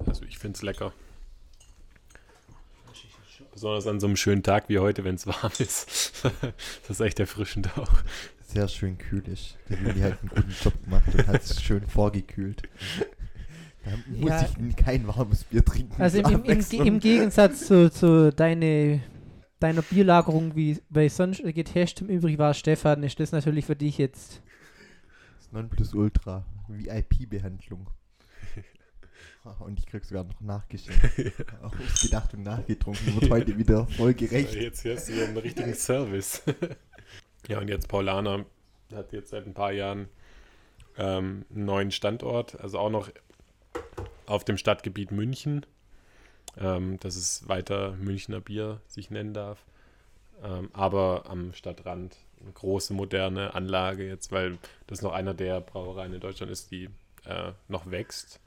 also 0.05 0.25
ich 0.25 0.39
finde 0.39 0.55
es 0.55 0.63
lecker. 0.63 0.93
Besonders 3.53 3.87
an 3.87 3.99
so 3.99 4.07
einem 4.07 4.15
schönen 4.15 4.43
Tag 4.43 4.67
wie 4.67 4.79
heute, 4.79 5.03
wenn 5.03 5.15
es 5.15 5.27
warm 5.27 5.51
ist. 5.59 6.23
das 6.81 6.89
ist 6.89 6.99
echt 6.99 7.19
erfrischend 7.19 7.69
auch 7.77 7.89
sehr 8.57 8.67
schön 8.67 8.97
kühl 8.97 9.27
ist. 9.27 9.55
Der 9.69 9.77
Juli 9.77 9.99
hat 9.99 10.19
einen 10.19 10.29
guten 10.29 10.55
Job 10.63 10.83
gemacht 10.83 11.03
und 11.13 11.27
hat 11.27 11.43
es 11.43 11.61
schön 11.61 11.85
vorgekühlt. 11.85 12.63
Da 13.85 13.91
muss 14.07 14.29
ja. 14.29 14.49
ich 14.67 14.75
kein 14.75 15.07
warmes 15.07 15.43
Bier 15.43 15.63
trinken. 15.63 16.01
Also 16.01 16.17
im, 16.17 16.43
im, 16.43 16.59
im, 16.71 16.81
im 16.87 16.99
Gegensatz 16.99 17.67
zu, 17.67 17.91
zu 17.91 18.33
deine 18.33 19.03
deiner 19.59 19.81
Bierlagerung 19.83 20.55
wie 20.55 20.79
bei 20.89 21.07
sonst 21.07 21.43
getestet 21.43 22.07
im 22.07 22.15
Übrigen 22.15 22.37
war, 22.37 22.53
Stefan, 22.53 23.03
ist 23.03 23.19
das 23.19 23.31
natürlich 23.31 23.65
für 23.65 23.75
dich 23.75 23.99
jetzt. 23.99 24.41
Das 25.37 25.51
Nonplusultra, 25.51 26.45
VIP-Behandlung. 26.67 27.89
Und 29.59 29.79
ich 29.79 29.85
krieg 29.85 30.03
sogar 30.03 30.25
noch 30.25 30.41
nachgeschenkt. 30.41 30.99
Auch 31.61 31.73
ausgedacht 31.79 32.33
und 32.33 32.43
nachgetrunken. 32.43 33.21
Wird 33.21 33.31
heute 33.31 33.57
wieder 33.57 33.87
voll 33.87 34.13
gerecht. 34.13 34.55
Jetzt 34.55 34.83
hast 34.83 35.07
du 35.07 35.13
ja 35.13 35.25
einen 35.25 35.37
richtigen 35.37 35.73
Service. 35.73 36.41
Ja, 37.47 37.59
und 37.59 37.67
jetzt 37.67 37.87
Paulaner 37.87 38.45
hat 38.93 39.13
jetzt 39.13 39.29
seit 39.29 39.45
ein 39.45 39.53
paar 39.53 39.71
Jahren 39.71 40.09
ähm, 40.97 41.45
einen 41.53 41.65
neuen 41.65 41.91
Standort, 41.91 42.59
also 42.59 42.79
auch 42.79 42.89
noch 42.89 43.09
auf 44.25 44.43
dem 44.43 44.57
Stadtgebiet 44.57 45.11
München, 45.11 45.65
ähm, 46.57 46.99
dass 46.99 47.15
es 47.15 47.47
weiter 47.47 47.91
Münchner 47.93 48.41
Bier 48.41 48.81
sich 48.87 49.09
nennen 49.09 49.33
darf. 49.33 49.63
Ähm, 50.43 50.69
aber 50.73 51.23
am 51.27 51.53
Stadtrand 51.53 52.17
eine 52.41 52.51
große 52.51 52.93
moderne 52.93 53.55
Anlage 53.55 54.07
jetzt, 54.07 54.31
weil 54.31 54.57
das 54.85 55.01
noch 55.01 55.13
einer 55.13 55.33
der 55.33 55.61
Brauereien 55.61 56.13
in 56.13 56.19
Deutschland 56.19 56.51
ist, 56.51 56.71
die 56.71 56.89
äh, 57.25 57.51
noch 57.67 57.89
wächst 57.89 58.39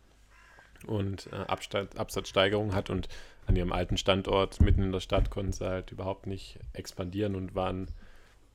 und 0.87 1.29
äh, 1.33 1.37
Absatzsteigerung 1.37 2.75
hat 2.75 2.91
und 2.91 3.09
an 3.47 3.57
ihrem 3.57 3.73
alten 3.73 3.97
Standort 3.97 4.61
mitten 4.61 4.83
in 4.83 4.93
der 4.93 5.01
Stadt 5.01 5.31
konnten 5.31 5.53
sie 5.53 5.67
halt 5.67 5.91
überhaupt 5.91 6.27
nicht 6.27 6.59
expandieren 6.73 7.35
und 7.35 7.55
waren 7.55 7.89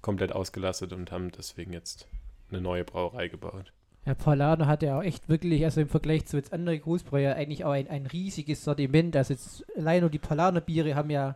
komplett 0.06 0.34
ausgelastet 0.34 0.94
und 0.94 1.12
haben 1.12 1.32
deswegen 1.32 1.74
jetzt 1.74 2.08
eine 2.52 2.62
neue 2.62 2.84
Brauerei 2.84 3.28
gebaut. 3.28 3.74
Herr 4.04 4.14
Paulano 4.14 4.68
hat 4.68 4.84
ja 4.84 5.00
auch 5.00 5.04
echt 5.04 5.30
wirklich, 5.30 5.66
also 5.66 5.82
im 5.82 5.90
Vergleich 5.90 6.28
zu 6.28 6.38
jetzt 6.38 6.54
anderen 6.54 6.80
Großbrauer, 6.80 7.34
eigentlich 7.34 7.66
auch 7.66 7.72
ein, 7.72 7.90
ein 7.90 8.06
riesiges 8.06 8.64
Sortiment. 8.64 9.16
Also 9.16 9.34
jetzt 9.34 9.66
allein 9.76 10.02
nur 10.02 10.12
die 10.12 10.20
Paulaner 10.20 10.62
Biere 10.62 10.94
haben 10.94 11.10
ja 11.10 11.36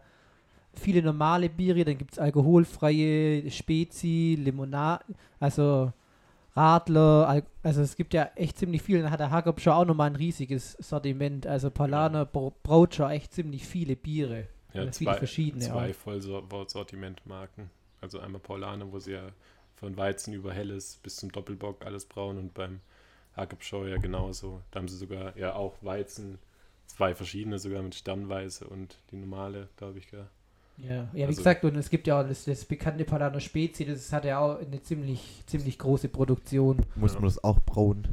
viele 0.76 1.02
normale 1.02 1.50
Biere, 1.50 1.84
dann 1.84 1.98
gibt 1.98 2.12
es 2.12 2.20
alkoholfreie 2.20 3.50
Spezi, 3.50 4.38
Limonade, 4.40 5.04
also 5.40 5.92
Radler, 6.56 7.42
also 7.64 7.82
es 7.82 7.96
gibt 7.96 8.14
ja 8.14 8.30
echt 8.36 8.60
ziemlich 8.60 8.84
viel. 8.84 9.02
Dann 9.02 9.10
hat 9.10 9.20
der 9.20 9.32
Hackop 9.32 9.62
schon 9.62 9.74
auch 9.74 9.86
nochmal 9.86 10.12
ein 10.12 10.16
riesiges 10.16 10.74
Sortiment. 10.74 11.48
Also 11.48 11.72
Paulaner 11.72 12.30
ja. 12.32 12.52
braut 12.62 12.94
schon 12.94 13.10
echt 13.10 13.34
ziemlich 13.34 13.66
viele 13.66 13.96
Biere. 13.96 14.46
Ja, 14.74 14.84
zwei, 14.92 14.92
viele 14.92 15.14
verschiedene. 15.16 15.66
Zwei 15.66 15.92
Vollsortimentmarken. 15.92 17.72
Also 18.02 18.20
einmal 18.20 18.42
Paulaner, 18.42 18.92
wo 18.92 19.00
sie 19.00 19.14
ja 19.14 19.32
von 19.76 19.96
Weizen 19.98 20.34
über 20.34 20.54
Helles 20.54 21.00
bis 21.02 21.16
zum 21.18 21.32
Doppelbock 21.32 21.86
alles 21.86 22.06
brauen 22.06 22.38
und 22.38 22.54
beim 22.54 22.82
Hackabschau 23.36 23.86
ja 23.86 23.98
genauso. 23.98 24.62
Da 24.72 24.80
haben 24.80 24.88
sie 24.88 24.98
sogar 24.98 25.38
ja 25.38 25.56
auch 25.56 25.76
Weizen, 25.82 26.40
zwei 26.86 27.16
verschiedene 27.16 27.60
sogar 27.60 27.82
mit 27.82 27.96
Sternweiße 27.96 28.68
und 28.68 28.98
die 29.12 29.18
normale, 29.18 29.70
glaube 29.78 30.00
ich, 30.00 30.12
ja. 30.12 30.28
Ja, 30.78 30.96
ja 30.96 31.10
wie 31.14 31.24
also, 31.26 31.38
gesagt, 31.38 31.66
und 31.66 31.76
es 31.76 31.90
gibt 31.90 32.08
ja 32.08 32.22
auch 32.22 32.28
das, 32.28 32.46
das 32.46 32.66
bekannte 32.66 33.04
Paulaner 33.04 33.40
Spezi, 33.40 33.86
das 33.86 34.12
hat 34.14 34.26
ja 34.26 34.40
auch 34.40 34.60
eine 34.60 34.82
ziemlich, 34.82 35.44
ziemlich 35.46 35.78
große 35.78 36.10
Produktion. 36.10 36.86
Muss 36.96 37.14
man 37.14 37.24
das 37.24 37.44
auch 37.44 37.60
brauen? 37.60 38.08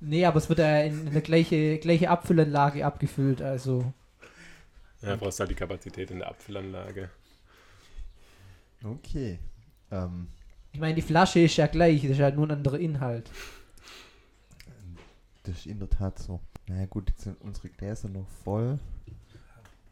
Nee, 0.00 0.24
aber 0.26 0.38
es 0.38 0.48
wird 0.48 0.58
ja 0.58 0.82
in 0.82 1.08
eine 1.08 1.22
gleiche, 1.22 1.78
gleiche 1.78 2.10
Abfüllanlage 2.10 2.84
abgefüllt, 2.84 3.42
also. 3.42 3.92
Ja, 5.02 5.16
brauchst 5.16 5.40
halt 5.40 5.50
die 5.50 5.54
Kapazität 5.54 6.10
in 6.10 6.18
der 6.18 6.28
Abfüllanlage. 6.28 7.10
Okay. 8.84 9.38
Ähm, 9.90 10.28
ich 10.72 10.80
meine, 10.80 10.94
die 10.94 11.02
Flasche 11.02 11.40
ist 11.40 11.56
ja 11.56 11.66
gleich, 11.66 12.02
das 12.02 12.12
ist 12.12 12.18
ja 12.18 12.30
nur 12.30 12.46
ein 12.46 12.52
anderer 12.52 12.78
Inhalt. 12.78 13.30
Das 15.44 15.56
ist 15.56 15.66
in 15.66 15.78
der 15.78 15.88
Tat 15.90 16.18
so. 16.18 16.40
naja, 16.66 16.86
gut, 16.86 17.08
jetzt 17.08 17.22
sind 17.22 17.40
unsere 17.40 17.68
Gläser 17.68 18.08
noch 18.08 18.28
voll. 18.44 18.78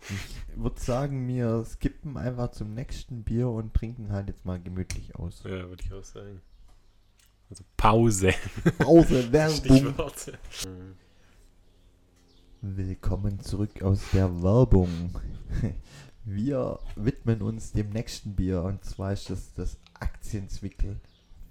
Ich 0.09 0.57
würde 0.57 0.81
sagen, 0.81 1.29
wir 1.29 1.65
skippen 1.65 2.17
einfach 2.17 2.51
zum 2.51 2.75
nächsten 2.75 3.23
Bier 3.23 3.49
und 3.49 3.73
trinken 3.73 4.13
halt 4.13 4.29
jetzt 4.29 4.45
mal 4.45 4.61
gemütlich 4.61 5.15
aus. 5.15 5.43
Ja, 5.45 5.69
würde 5.69 5.83
ich 5.85 5.93
auch 5.93 6.03
sagen. 6.03 6.41
Also 7.49 7.65
Pause. 7.77 8.33
Pause, 8.79 9.33
Werbung. 9.33 9.95
Willkommen 12.63 13.41
zurück 13.41 13.83
aus 13.83 14.01
der 14.13 14.43
Werbung. 14.43 15.15
Wir 16.25 16.79
widmen 16.95 17.43
uns 17.43 17.73
dem 17.73 17.91
nächsten 17.91 18.35
Bier 18.35 18.63
und 18.63 18.85
zwar 18.85 19.13
ist 19.13 19.29
das 19.29 19.53
das 19.55 19.77
Aktienzwickel 19.99 21.01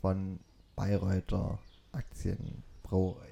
von 0.02 0.40
Bayreuther 0.76 1.60
Aktienbrauerei. 1.92 3.28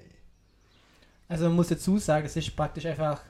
Also 1.30 1.46
man 1.46 1.56
muss 1.56 1.70
dazu 1.70 1.98
sagen, 1.98 2.26
es 2.26 2.36
ist 2.36 2.56
praktisch 2.56 2.86
einfach 2.86 3.22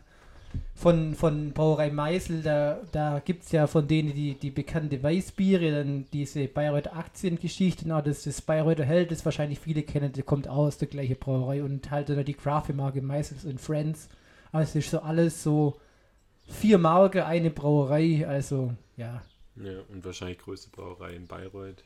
von, 0.73 1.13
von 1.13 1.51
Brauerei 1.51 1.91
Meisel, 1.91 2.41
da, 2.41 2.79
da 2.91 3.19
gibt 3.19 3.43
es 3.43 3.51
ja 3.51 3.67
von 3.67 3.87
denen 3.87 4.13
die, 4.13 4.33
die 4.33 4.49
bekannte 4.49 5.03
Weißbiere, 5.03 5.71
dann 5.71 6.05
diese 6.11 6.47
Bayreuther 6.47 6.95
Aktiengeschichte, 6.95 7.83
genau, 7.83 8.01
das, 8.01 8.23
das 8.23 8.41
Bayreuther 8.41 8.85
Held, 8.85 9.11
das 9.11 9.25
wahrscheinlich 9.25 9.59
viele 9.59 9.83
kennen, 9.83 10.13
der 10.13 10.23
kommt 10.23 10.47
aus 10.47 10.77
der 10.77 10.87
gleichen 10.87 11.17
Brauerei 11.17 11.61
und 11.63 11.91
halt 11.91 12.09
dann 12.09 12.25
die 12.25 12.33
Craft-Marke 12.33 13.01
Meisels 13.01 13.45
und 13.45 13.61
Friends. 13.61 14.09
Also 14.51 14.79
es 14.79 14.85
ist 14.85 14.91
so 14.91 15.01
alles 15.01 15.43
so 15.43 15.79
vier 16.49 16.77
Marke, 16.77 17.25
eine 17.25 17.49
Brauerei, 17.49 18.27
also 18.27 18.73
ja, 18.97 19.21
ja, 19.61 19.81
und 19.89 20.05
wahrscheinlich 20.05 20.39
größte 20.39 20.69
Brauerei 20.69 21.15
in 21.15 21.27
Bayreuth, 21.27 21.83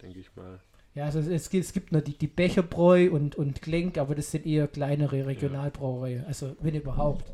denke 0.00 0.20
ich 0.20 0.34
mal. 0.36 0.60
Ja, 0.94 1.04
also 1.04 1.20
es, 1.20 1.50
gibt, 1.50 1.64
es 1.64 1.72
gibt 1.72 1.92
nur 1.92 2.00
die, 2.00 2.16
die 2.16 2.26
Becherbräu 2.26 3.10
und, 3.10 3.36
und 3.36 3.62
Klenk, 3.62 3.98
aber 3.98 4.14
das 4.14 4.30
sind 4.30 4.46
eher 4.46 4.66
kleinere 4.66 5.26
Regionalbrauereien, 5.26 6.24
also 6.24 6.56
wenn 6.60 6.74
überhaupt. 6.74 7.30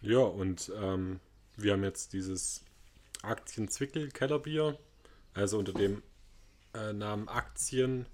Ja, 0.00 0.18
und 0.18 0.72
ähm, 0.82 1.20
wir 1.56 1.72
haben 1.72 1.84
jetzt 1.84 2.12
dieses 2.12 2.64
Aktienzwickel 3.22 4.08
Kellerbier, 4.08 4.78
also 5.34 5.58
unter 5.58 5.72
dem 5.72 6.02
äh, 6.74 6.92
Namen 6.92 7.28
Aktien 7.28 8.06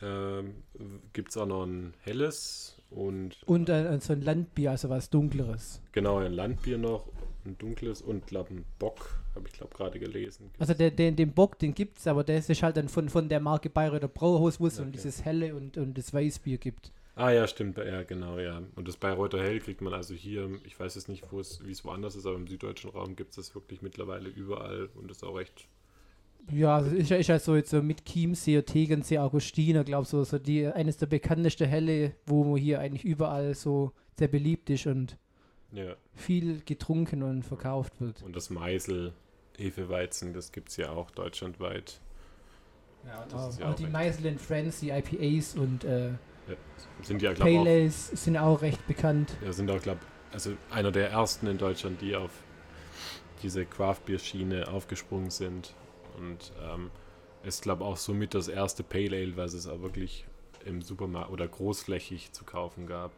äh, 0.00 0.42
gibt 1.12 1.30
es 1.30 1.36
auch 1.36 1.46
noch 1.46 1.64
ein 1.64 1.94
helles 2.00 2.77
und. 2.98 3.36
Und 3.46 3.68
äh, 3.68 3.98
so 4.00 4.12
ein 4.12 4.22
Landbier, 4.22 4.72
also 4.72 4.88
was 4.90 5.10
Dunkleres. 5.10 5.80
Genau, 5.92 6.18
ein 6.18 6.32
Landbier 6.32 6.78
noch 6.78 7.06
ein 7.44 7.56
dunkles 7.56 8.02
und 8.02 8.26
glaube 8.26 8.54
ein 8.54 8.64
Bock, 8.78 9.20
habe 9.34 9.48
ich 9.48 9.54
glaube 9.54 9.74
gerade 9.74 9.98
gelesen. 9.98 10.50
Also 10.58 10.74
der, 10.74 10.90
der, 10.90 11.12
den 11.12 11.32
Bock, 11.32 11.58
den 11.58 11.74
gibt 11.74 11.98
es, 11.98 12.06
aber 12.06 12.24
der 12.24 12.38
ist 12.38 12.62
halt 12.62 12.76
dann 12.76 12.88
von, 12.88 13.08
von 13.08 13.28
der 13.28 13.40
Marke 13.40 13.70
Bayreuther 13.70 14.08
Brauhaus, 14.08 14.60
wo 14.60 14.66
es 14.66 14.78
okay. 14.78 14.90
dieses 14.92 15.24
helle 15.24 15.54
und, 15.54 15.76
und 15.76 15.96
das 15.96 16.12
Weißbier 16.12 16.58
gibt. 16.58 16.92
Ah 17.14 17.30
ja, 17.30 17.48
stimmt, 17.48 17.78
ja, 17.78 18.04
genau, 18.04 18.38
ja. 18.38 18.62
Und 18.76 18.86
das 18.86 18.96
Bayreuther 18.96 19.42
Hell 19.42 19.58
kriegt 19.58 19.80
man 19.80 19.92
also 19.92 20.14
hier, 20.14 20.48
ich 20.64 20.78
weiß 20.78 20.94
jetzt 20.94 21.08
nicht, 21.08 21.24
wie 21.32 21.70
es 21.70 21.84
woanders 21.84 22.14
ist, 22.14 22.26
aber 22.26 22.36
im 22.36 22.46
süddeutschen 22.46 22.90
Raum 22.90 23.16
gibt 23.16 23.30
es 23.30 23.36
das 23.36 23.54
wirklich 23.56 23.82
mittlerweile 23.82 24.28
überall 24.28 24.88
und 24.94 25.10
ist 25.10 25.24
auch 25.24 25.36
recht 25.36 25.66
ja, 26.52 26.76
also 26.76 26.94
ist, 26.94 27.10
ist 27.10 27.28
halt 27.28 27.42
so 27.42 27.56
jetzt 27.56 27.70
so 27.70 27.82
mit 27.82 28.04
Chiemsee, 28.04 28.62
Tegernsee, 28.62 29.18
Augustiner, 29.18 29.84
glaube 29.84 30.06
so, 30.06 30.24
so 30.24 30.38
die 30.38 30.66
eines 30.66 30.96
der 30.96 31.06
bekanntesten 31.06 31.68
Helle, 31.68 32.14
wo 32.26 32.56
hier 32.56 32.80
eigentlich 32.80 33.04
überall 33.04 33.54
so 33.54 33.92
sehr 34.18 34.28
beliebt 34.28 34.70
ist 34.70 34.86
und 34.86 35.16
ja. 35.72 35.94
viel 36.14 36.60
getrunken 36.64 37.22
und 37.22 37.42
verkauft 37.42 38.00
wird. 38.00 38.22
Und 38.22 38.34
das 38.34 38.50
Meisel 38.50 39.12
Hefeweizen, 39.56 40.32
das 40.32 40.52
gibt 40.52 40.70
es 40.70 40.76
ja 40.76 40.90
auch 40.90 41.10
deutschlandweit. 41.10 42.00
Ja, 43.06 43.24
das 43.26 43.58
ja 43.58 43.70
auch 43.70 43.74
die 43.74 43.86
Meisel 43.86 44.28
and 44.28 44.40
Friends, 44.40 44.80
die 44.80 44.90
IPAs 44.90 45.54
und 45.54 45.84
äh, 45.84 46.08
ja, 46.08 46.16
sind 47.02 47.22
ja, 47.22 47.32
glaub, 47.32 47.48
Pale 47.48 47.90
sind 47.90 48.36
auch 48.36 48.62
recht 48.62 48.86
bekannt. 48.86 49.36
Ja, 49.44 49.52
sind 49.52 49.70
auch, 49.70 49.80
glaube 49.80 50.00
also 50.32 50.52
einer 50.70 50.92
der 50.92 51.10
ersten 51.10 51.46
in 51.46 51.58
Deutschland, 51.58 52.00
die 52.02 52.14
auf 52.14 52.30
diese 53.42 53.64
Craft 53.64 54.00
Beer 54.06 54.18
Schiene 54.18 54.68
aufgesprungen 54.68 55.30
sind 55.30 55.74
und 56.18 56.52
ähm, 56.62 56.90
ist 57.42 57.62
glaube 57.62 57.84
auch 57.84 57.96
somit 57.96 58.34
das 58.34 58.48
erste 58.48 58.82
Pale 58.82 59.16
Ale, 59.16 59.36
was 59.36 59.54
es 59.54 59.66
auch 59.66 59.80
wirklich 59.80 60.26
im 60.64 60.82
Supermarkt 60.82 61.30
oder 61.30 61.46
großflächig 61.46 62.32
zu 62.32 62.44
kaufen 62.44 62.86
gab. 62.86 63.12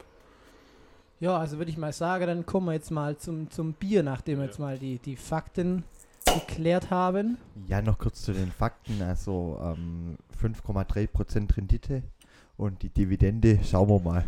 Ja, 1.21 1.37
also 1.37 1.59
würde 1.59 1.71
ich 1.71 1.77
mal 1.77 1.93
sagen, 1.93 2.27
dann 2.27 2.47
kommen 2.47 2.67
wir 2.67 2.73
jetzt 2.73 2.91
mal 2.91 3.17
zum, 3.17 3.51
zum 3.51 3.75
Bier, 3.75 4.03
nachdem 4.03 4.39
wir 4.39 4.45
ja. 4.45 4.51
jetzt 4.51 4.59
mal 4.59 4.79
die, 4.79 4.99
die 4.99 5.17
Fakten 5.17 5.85
geklärt 6.25 6.91
haben. 6.91 7.37
Ja, 7.67 7.83
noch 7.83 7.99
kurz 7.99 8.23
zu 8.23 8.33
den 8.33 8.51
Fakten. 8.51 9.03
Also 9.03 9.59
ähm, 9.63 10.17
5,3% 10.41 11.57
Rendite 11.57 12.03
und 12.57 12.83
die 12.83 12.89
Dividende, 12.89 13.59
schauen 13.65 13.89
wir 13.89 14.01
mal. 14.01 14.25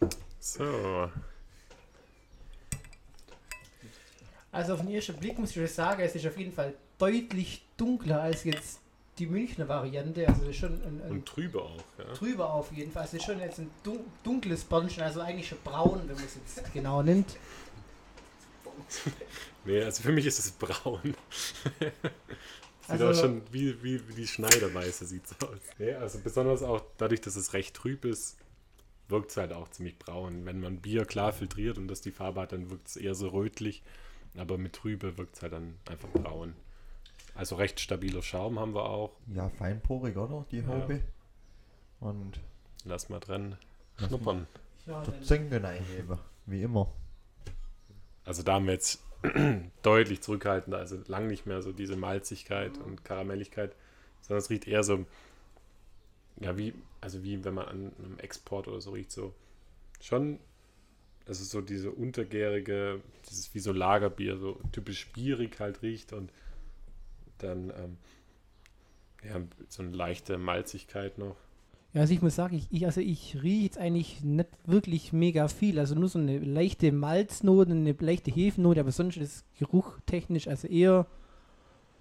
so. 0.40 1.10
Also 4.52 4.74
auf 4.74 4.80
den 4.80 4.90
ersten 4.90 5.16
Blick 5.16 5.38
muss 5.38 5.56
ich 5.56 5.72
sagen, 5.72 6.02
es 6.02 6.14
ist 6.14 6.26
auf 6.26 6.36
jeden 6.36 6.52
Fall 6.52 6.74
deutlich 6.98 7.64
dunkler 7.78 8.20
als 8.20 8.44
jetzt 8.44 8.80
die 9.18 9.26
Münchner 9.26 9.66
Variante, 9.66 10.28
also 10.28 10.46
ist 10.46 10.56
schon 10.56 10.72
ein, 10.72 11.02
ein 11.04 11.10
und 11.10 11.26
trüber 11.26 11.64
auch, 11.64 11.84
ja. 11.98 12.04
Trüber 12.14 12.52
auf 12.52 12.70
jeden 12.72 12.92
Fall. 12.92 13.04
Es 13.04 13.14
ist 13.14 13.24
schon 13.24 13.40
jetzt 13.40 13.58
ein 13.58 13.70
dunkles 14.22 14.64
Bonnchen, 14.64 15.02
also 15.02 15.20
eigentlich 15.20 15.48
schon 15.48 15.58
braun, 15.64 16.00
wenn 16.06 16.14
man 16.14 16.24
es 16.24 16.36
jetzt 16.36 16.72
genau 16.72 17.02
nimmt. 17.02 17.36
nee, 19.64 19.82
also 19.82 20.02
für 20.02 20.12
mich 20.12 20.26
ist 20.26 20.38
es 20.38 20.50
braun. 20.52 21.00
sieht 21.80 21.92
also, 22.88 23.08
auch 23.08 23.14
schon 23.14 23.42
wie, 23.50 23.82
wie, 23.82 24.06
wie 24.08 24.14
die 24.14 24.26
Schneiderweiße 24.26 25.06
sieht 25.06 25.24
aus. 25.42 25.60
Nee, 25.78 25.94
also 25.94 26.18
besonders 26.18 26.62
auch 26.62 26.82
dadurch, 26.98 27.20
dass 27.20 27.36
es 27.36 27.52
recht 27.52 27.74
trüb 27.74 28.04
ist, 28.04 28.36
wirkt 29.08 29.30
es 29.30 29.36
halt 29.36 29.52
auch 29.52 29.68
ziemlich 29.68 29.98
braun. 29.98 30.44
Wenn 30.46 30.60
man 30.60 30.80
Bier 30.80 31.04
klar 31.04 31.32
filtriert 31.32 31.78
und 31.78 31.88
das 31.88 32.00
die 32.00 32.12
Farbe 32.12 32.42
hat, 32.42 32.52
dann 32.52 32.70
wirkt 32.70 32.88
es 32.88 32.96
eher 32.96 33.14
so 33.14 33.28
rötlich. 33.28 33.82
Aber 34.36 34.58
mit 34.58 34.72
Trübe 34.72 35.18
wirkt 35.18 35.36
es 35.36 35.42
halt 35.42 35.52
dann 35.52 35.76
einfach 35.88 36.08
braun. 36.08 36.54
Also 37.34 37.56
recht 37.56 37.80
stabiler 37.80 38.22
Schaum 38.22 38.58
haben 38.58 38.74
wir 38.74 38.88
auch. 38.88 39.12
Ja, 39.34 39.48
feinporig, 39.48 40.16
oder? 40.16 40.44
Die 40.50 40.66
Haube. 40.66 40.94
Ja. 40.94 42.08
Und. 42.08 42.40
Lass 42.84 43.08
mal 43.08 43.20
dran 43.20 43.56
schnuppern. 43.96 44.46
Der 44.86 45.22
Zinken 45.22 45.64
einheben, 45.64 46.18
wie 46.46 46.62
immer. 46.62 46.92
Also 48.24 48.42
da 48.42 48.54
haben 48.54 48.66
wir 48.66 48.72
jetzt 48.72 49.02
deutlich 49.82 50.20
zurückhaltender, 50.20 50.78
also 50.78 50.98
lang 51.06 51.28
nicht 51.28 51.46
mehr 51.46 51.62
so 51.62 51.72
diese 51.72 51.96
Malzigkeit 51.96 52.78
und 52.78 53.04
Karamelligkeit, 53.04 53.76
sondern 54.22 54.38
es 54.38 54.50
riecht 54.50 54.66
eher 54.66 54.82
so, 54.82 55.04
ja, 56.40 56.56
wie, 56.56 56.74
also 57.00 57.22
wie 57.22 57.44
wenn 57.44 57.54
man 57.54 57.66
an 57.68 57.92
einem 57.98 58.18
Export 58.18 58.66
oder 58.66 58.80
so 58.80 58.90
riecht, 58.90 59.12
so 59.12 59.32
schon, 60.00 60.40
also 61.26 61.44
so 61.44 61.60
diese 61.60 61.90
untergärige, 61.90 63.00
dieses 63.30 63.54
wie 63.54 63.60
so 63.60 63.72
Lagerbier, 63.72 64.36
so 64.38 64.58
typisch 64.72 65.10
bierig 65.12 65.60
halt 65.60 65.82
riecht 65.82 66.12
und 66.12 66.30
dann, 67.38 67.70
ähm, 67.70 67.96
ja, 69.24 69.40
so 69.68 69.82
eine 69.82 69.92
leichte 69.92 70.38
Malzigkeit 70.38 71.18
noch. 71.18 71.36
Ja, 71.94 72.00
also 72.00 72.14
ich 72.14 72.22
muss 72.22 72.34
sagen, 72.34 72.56
ich, 72.56 72.66
ich, 72.70 72.86
also 72.86 73.00
ich 73.00 73.42
rieche 73.42 73.64
jetzt 73.64 73.78
eigentlich 73.78 74.22
nicht 74.22 74.48
wirklich 74.64 75.12
mega 75.12 75.48
viel. 75.48 75.78
Also 75.78 75.94
nur 75.94 76.08
so 76.08 76.18
eine 76.18 76.38
leichte 76.38 76.90
Malznote, 76.90 77.70
eine 77.70 77.92
leichte 77.92 78.30
Hefennote, 78.30 78.80
aber 78.80 78.92
sonst 78.92 79.18
ist 79.18 79.44
geruchtechnisch 79.58 80.48
also 80.48 80.68
eher 80.68 81.06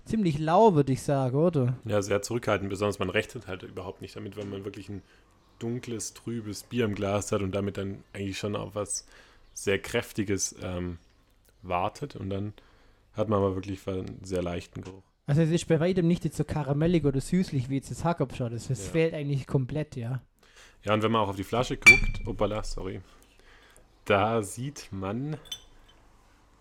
ziemlich 0.05 0.39
lau, 0.39 0.75
würde 0.75 0.93
ich 0.93 1.01
sagen, 1.01 1.35
oder? 1.35 1.77
Ja, 1.85 2.01
sehr 2.01 2.21
zurückhaltend, 2.21 2.69
besonders 2.69 2.99
man 2.99 3.09
rechnet 3.09 3.47
halt 3.47 3.63
überhaupt 3.63 4.01
nicht 4.01 4.15
damit, 4.15 4.37
wenn 4.37 4.49
man 4.49 4.63
wirklich 4.63 4.87
ein 4.89 5.01
dunkles, 5.61 6.13
trübes 6.13 6.63
Bier 6.63 6.85
im 6.85 6.95
Glas 6.95 7.31
hat 7.31 7.41
und 7.41 7.53
damit 7.53 7.77
dann 7.77 8.03
eigentlich 8.13 8.37
schon 8.37 8.55
auf 8.55 8.75
was 8.75 9.05
sehr 9.53 9.79
Kräftiges 9.79 10.55
ähm, 10.61 10.97
wartet 11.61 12.15
und 12.15 12.29
dann 12.29 12.53
hat 13.13 13.29
man 13.29 13.39
aber 13.39 13.55
wirklich 13.55 13.85
einen 13.87 14.23
sehr 14.23 14.41
leichten 14.41 14.81
Geruch. 14.81 15.03
Also 15.27 15.41
es 15.41 15.51
ist 15.51 15.67
bei 15.67 15.79
weitem 15.79 16.07
nicht 16.07 16.25
jetzt 16.25 16.37
so 16.37 16.43
karamellig 16.43 17.05
oder 17.05 17.21
süßlich 17.21 17.69
wie 17.69 17.75
jetzt 17.75 17.91
das 17.91 18.03
Hackabschau. 18.03 18.49
Das, 18.49 18.67
das 18.67 18.85
ja. 18.85 18.91
fehlt 18.91 19.13
eigentlich 19.13 19.47
komplett, 19.47 19.95
ja. 19.95 20.21
Ja, 20.83 20.93
und 20.93 21.03
wenn 21.03 21.11
man 21.11 21.21
auch 21.21 21.29
auf 21.29 21.35
die 21.35 21.43
Flasche 21.43 21.77
guckt, 21.77 22.25
opala, 22.25 22.63
sorry, 22.63 23.01
da 24.05 24.41
sieht 24.41 24.89
man, 24.91 25.37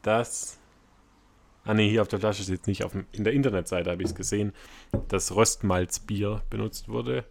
dass, 0.03 0.59
ah 1.65 1.75
ne, 1.75 1.83
hier 1.83 2.03
auf 2.03 2.09
der 2.09 2.21
Flasche 2.21 2.43
steht 2.43 2.61
es 2.61 2.67
nicht, 2.67 2.85
auf 2.85 2.93
dem, 2.93 3.07
in 3.13 3.25
der 3.25 3.33
Internetseite 3.33 3.91
habe 3.91 4.03
ich 4.03 4.11
es 4.11 4.15
gesehen, 4.15 4.53
dass 5.09 5.35
Röstmalzbier 5.35 6.43
benutzt 6.51 6.89
wurde. 6.89 7.25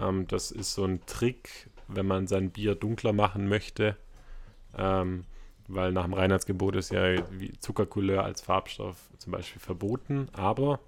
Ähm, 0.00 0.26
das 0.26 0.50
ist 0.50 0.74
so 0.74 0.84
ein 0.84 1.04
Trick, 1.06 1.70
wenn 1.88 2.06
man 2.06 2.26
sein 2.26 2.50
Bier 2.50 2.74
dunkler 2.74 3.12
machen 3.12 3.48
möchte. 3.48 3.96
Ähm, 4.76 5.24
weil 5.68 5.92
nach 5.92 6.04
dem 6.04 6.14
Reinheitsgebot 6.14 6.76
ist 6.76 6.90
ja 6.90 7.16
Zuckercouleur 7.60 8.24
als 8.24 8.40
Farbstoff 8.40 8.96
zum 9.18 9.32
Beispiel 9.32 9.60
verboten, 9.60 10.28
aber 10.32 10.80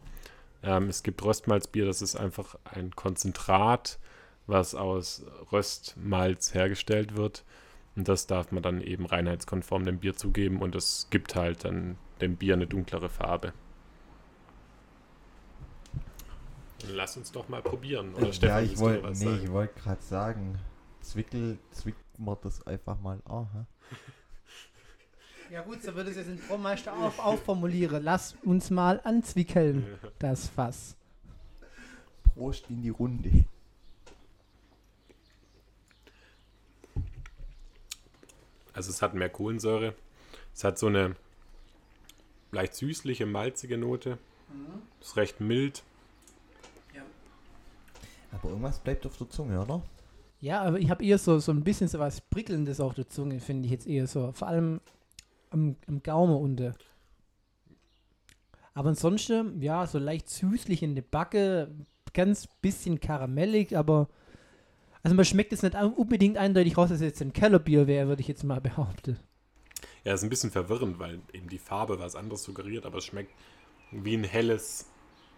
ähm, 0.63 0.89
es 0.89 1.03
gibt 1.03 1.25
Röstmalzbier, 1.25 1.87
das 1.87 2.03
ist 2.03 2.17
einfach 2.17 2.57
ein 2.65 2.95
Konzentrat, 2.95 3.99
was 4.47 4.75
aus 4.75 5.25
Röstmalz 5.51 6.55
hergestellt 6.55 7.17
wird 7.17 7.45
und 7.97 8.07
das 8.09 8.27
darf 8.27 8.53
man 8.53 8.63
dann 8.63 8.81
eben 8.83 9.07
reinheitskonform 9.07 9.85
dem 9.85 9.99
Bier 9.99 10.15
zugeben 10.15 10.61
und 10.61 10.75
es 10.75 11.09
gibt 11.11 11.35
halt 11.35 11.65
dann 11.65 11.97
dem 12.21 12.37
Bier 12.37 12.55
eine 12.55 12.67
dunklere 12.67 13.09
Farbe. 13.09 13.53
Lass 16.89 17.17
uns 17.17 17.33
doch 17.33 17.49
mal 17.49 17.63
probieren. 17.63 18.15
Oder 18.15 18.33
Stefan, 18.33 18.65
ja, 18.65 18.73
ich 18.73 18.79
wollte 18.79 19.13
nee, 19.13 19.49
wollt 19.51 19.75
gerade 19.77 20.03
sagen, 20.03 20.59
zwickel, 21.01 21.59
zwickt 21.71 22.19
man 22.19 22.37
das 22.43 22.67
einfach 22.67 23.01
mal. 23.01 23.21
Aha. 23.27 23.67
Ja 25.49 25.63
gut, 25.63 25.81
so 25.81 25.95
würde 25.95 26.11
es 26.11 26.17
jetzt 26.17 26.27
in 26.27 26.41
Baumeister 26.49 26.93
auch, 26.93 27.21
auch 27.21 27.39
formulieren. 27.39 28.03
Lass 28.03 28.35
uns 28.43 28.69
mal 28.71 29.01
anzwickeln, 29.05 29.87
das 30.19 30.49
Fass. 30.49 30.97
Prost 32.35 32.69
in 32.69 32.83
die 32.83 32.89
Runde. 32.89 33.45
Also 38.73 38.91
es 38.91 39.01
hat 39.01 39.15
mehr 39.15 39.31
Kohlensäure. 39.31 39.95
Es 40.53 40.65
hat 40.65 40.79
so 40.79 40.89
eine 40.89 41.15
leicht 42.51 42.75
süßliche, 42.75 43.25
malzige 43.25 43.79
Note. 43.79 44.19
Mhm. 44.53 44.83
Ist 45.01 45.17
recht 45.17 45.41
mild. 45.41 45.85
Aber 48.47 48.53
irgendwas 48.53 48.79
bleibt 48.79 49.05
auf 49.07 49.17
der 49.17 49.29
Zunge, 49.29 49.61
oder? 49.61 49.83
Ja, 50.39 50.63
aber 50.63 50.79
ich 50.79 50.89
habe 50.89 51.05
eher 51.05 51.19
so, 51.19 51.41
so 51.41 51.51
ein 51.51 51.65
bisschen 51.65 51.89
so 51.89 51.99
was 51.99 52.21
Prickelndes 52.21 52.81
auf 52.81 52.95
der 52.95 53.09
Zunge, 53.09 53.41
finde 53.41 53.67
ich 53.67 53.73
jetzt 53.73 53.87
eher 53.87 54.07
so. 54.07 54.31
Vor 54.33 54.47
allem 54.47 54.81
am, 55.51 55.75
am 55.89 56.03
Gaumen 56.03 56.37
unten. 56.37 56.75
Aber 58.75 58.91
ansonsten, 58.91 59.61
ja, 59.61 59.87
so 59.87 59.99
leicht 59.99 60.29
süßlich 60.29 60.83
in 60.83 60.95
der 60.95 61.03
Backe, 61.03 61.75
ganz 62.13 62.47
bisschen 62.63 63.01
karamellig, 63.01 63.77
aber 63.77 64.09
also 65.03 65.17
man 65.17 65.25
schmeckt 65.25 65.53
es 65.53 65.63
nicht 65.63 65.75
unbedingt 65.75 66.37
eindeutig 66.37 66.77
raus, 66.77 66.91
dass 66.91 66.99
es 66.99 67.05
jetzt 67.05 67.23
ein 67.23 67.33
Kellerbier 67.33 67.87
wäre, 67.87 68.09
würde 68.09 68.21
ich 68.21 68.29
jetzt 68.29 68.45
mal 68.45 68.61
behaupten. 68.61 69.19
Ja, 70.05 70.15
ist 70.15 70.23
ein 70.23 70.31
bisschen 70.31 70.53
verwirrend, 70.53 71.01
weil 71.01 71.21
eben 71.33 71.49
die 71.49 71.59
Farbe 71.59 71.99
was 71.99 72.15
anderes 72.15 72.45
suggeriert, 72.45 72.87
aber 72.87 72.99
es 72.99 73.07
schmeckt 73.07 73.33
wie 73.91 74.17
ein 74.17 74.25
helles, 74.25 74.87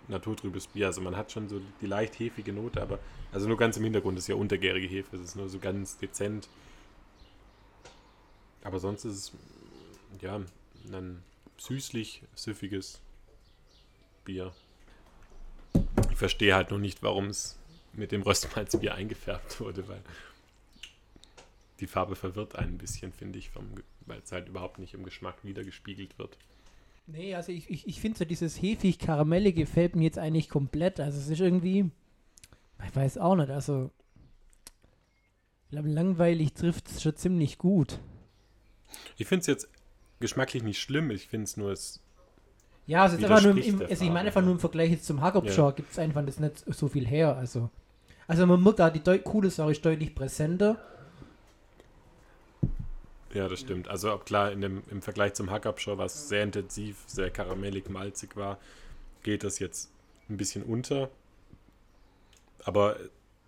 naturtrübes 0.08 0.66
Bier. 0.68 0.86
Also 0.86 1.00
man 1.00 1.16
hat 1.16 1.32
schon 1.32 1.48
so 1.48 1.60
die 1.80 1.86
leicht 1.86 2.18
hefige 2.18 2.52
Note, 2.52 2.82
aber 2.82 2.98
also 3.32 3.46
nur 3.48 3.56
ganz 3.56 3.76
im 3.76 3.84
Hintergrund 3.84 4.18
ist 4.18 4.28
ja 4.28 4.34
untergärige 4.34 4.86
Hefe, 4.86 5.16
es 5.16 5.22
ist 5.22 5.36
nur 5.36 5.48
so 5.48 5.58
ganz 5.58 5.98
dezent. 5.98 6.48
Aber 8.62 8.78
sonst 8.78 9.04
ist 9.04 9.14
es 9.14 9.32
ja, 10.20 10.40
ein 10.92 11.22
süßlich 11.58 12.22
süffiges 12.34 13.00
Bier. 14.24 14.52
Ich 16.10 16.16
verstehe 16.16 16.54
halt 16.54 16.70
nur 16.70 16.78
nicht, 16.78 17.02
warum 17.02 17.26
es 17.26 17.58
mit 17.92 18.12
dem 18.12 18.22
Röstmalzbier 18.22 18.94
eingefärbt 18.94 19.60
wurde, 19.60 19.86
weil 19.88 20.02
die 21.80 21.86
Farbe 21.86 22.16
verwirrt 22.16 22.56
einen 22.56 22.74
ein 22.74 22.78
bisschen, 22.78 23.12
finde 23.12 23.38
ich, 23.38 23.50
weil 24.06 24.20
es 24.20 24.32
halt 24.32 24.48
überhaupt 24.48 24.78
nicht 24.78 24.94
im 24.94 25.04
Geschmack 25.04 25.36
wiedergespiegelt 25.44 26.18
wird. 26.18 26.36
Nee, 27.10 27.34
also 27.34 27.52
ich, 27.52 27.70
ich, 27.70 27.88
ich 27.88 28.00
finde 28.00 28.18
so 28.18 28.24
dieses 28.26 28.60
hefig-karamellige 28.60 29.62
gefällt 29.62 29.96
mir 29.96 30.04
jetzt 30.04 30.18
eigentlich 30.18 30.50
komplett. 30.50 31.00
Also 31.00 31.18
es 31.18 31.28
ist 31.28 31.40
irgendwie, 31.40 31.90
ich 32.86 32.94
weiß 32.94 33.16
auch 33.16 33.34
nicht, 33.34 33.48
also 33.48 33.90
ich 35.64 35.70
glaube, 35.70 35.88
langweilig 35.88 36.52
trifft 36.52 36.90
es 36.90 37.02
schon 37.02 37.16
ziemlich 37.16 37.56
gut. 37.56 37.98
Ich 39.16 39.26
finde 39.26 39.40
es 39.40 39.46
jetzt 39.46 39.68
geschmacklich 40.20 40.62
nicht 40.62 40.80
schlimm. 40.80 41.10
Ich 41.10 41.28
finde 41.28 41.44
es 41.44 41.56
nur, 41.56 41.72
es. 41.72 42.00
Ja, 42.86 43.04
also, 43.04 43.16
einfach 43.16 43.42
nur 43.42 43.56
im, 43.56 43.80
also 43.80 44.04
ich 44.04 44.10
meine 44.10 44.28
einfach 44.28 44.42
nur 44.42 44.52
im 44.52 44.60
Vergleich 44.60 44.90
jetzt 44.90 45.06
zum 45.06 45.22
Hackopschau 45.22 45.68
ja. 45.68 45.70
gibt 45.72 45.92
es 45.92 45.98
einfach 45.98 46.24
das 46.24 46.38
nicht 46.40 46.64
so 46.66 46.88
viel 46.88 47.06
her. 47.06 47.36
Also, 47.36 47.70
also 48.26 48.46
man 48.46 48.62
merkt 48.62 48.80
da, 48.80 48.90
die 48.90 49.00
Deu 49.02 49.18
coole 49.18 49.50
Sache 49.50 49.72
ist 49.72 49.84
deutlich 49.84 50.14
präsenter. 50.14 50.78
Ja, 53.34 53.48
das 53.48 53.60
stimmt. 53.60 53.88
Also 53.88 54.16
klar, 54.18 54.52
in 54.52 54.60
dem, 54.60 54.82
im 54.90 55.02
Vergleich 55.02 55.34
zum 55.34 55.50
Hackabschau, 55.50 55.98
was 55.98 56.28
sehr 56.28 56.42
intensiv, 56.42 56.96
sehr 57.06 57.30
karamellig, 57.30 57.88
malzig 57.88 58.36
war, 58.36 58.58
geht 59.22 59.44
das 59.44 59.58
jetzt 59.58 59.90
ein 60.30 60.36
bisschen 60.36 60.62
unter. 60.62 61.10
Aber 62.64 62.96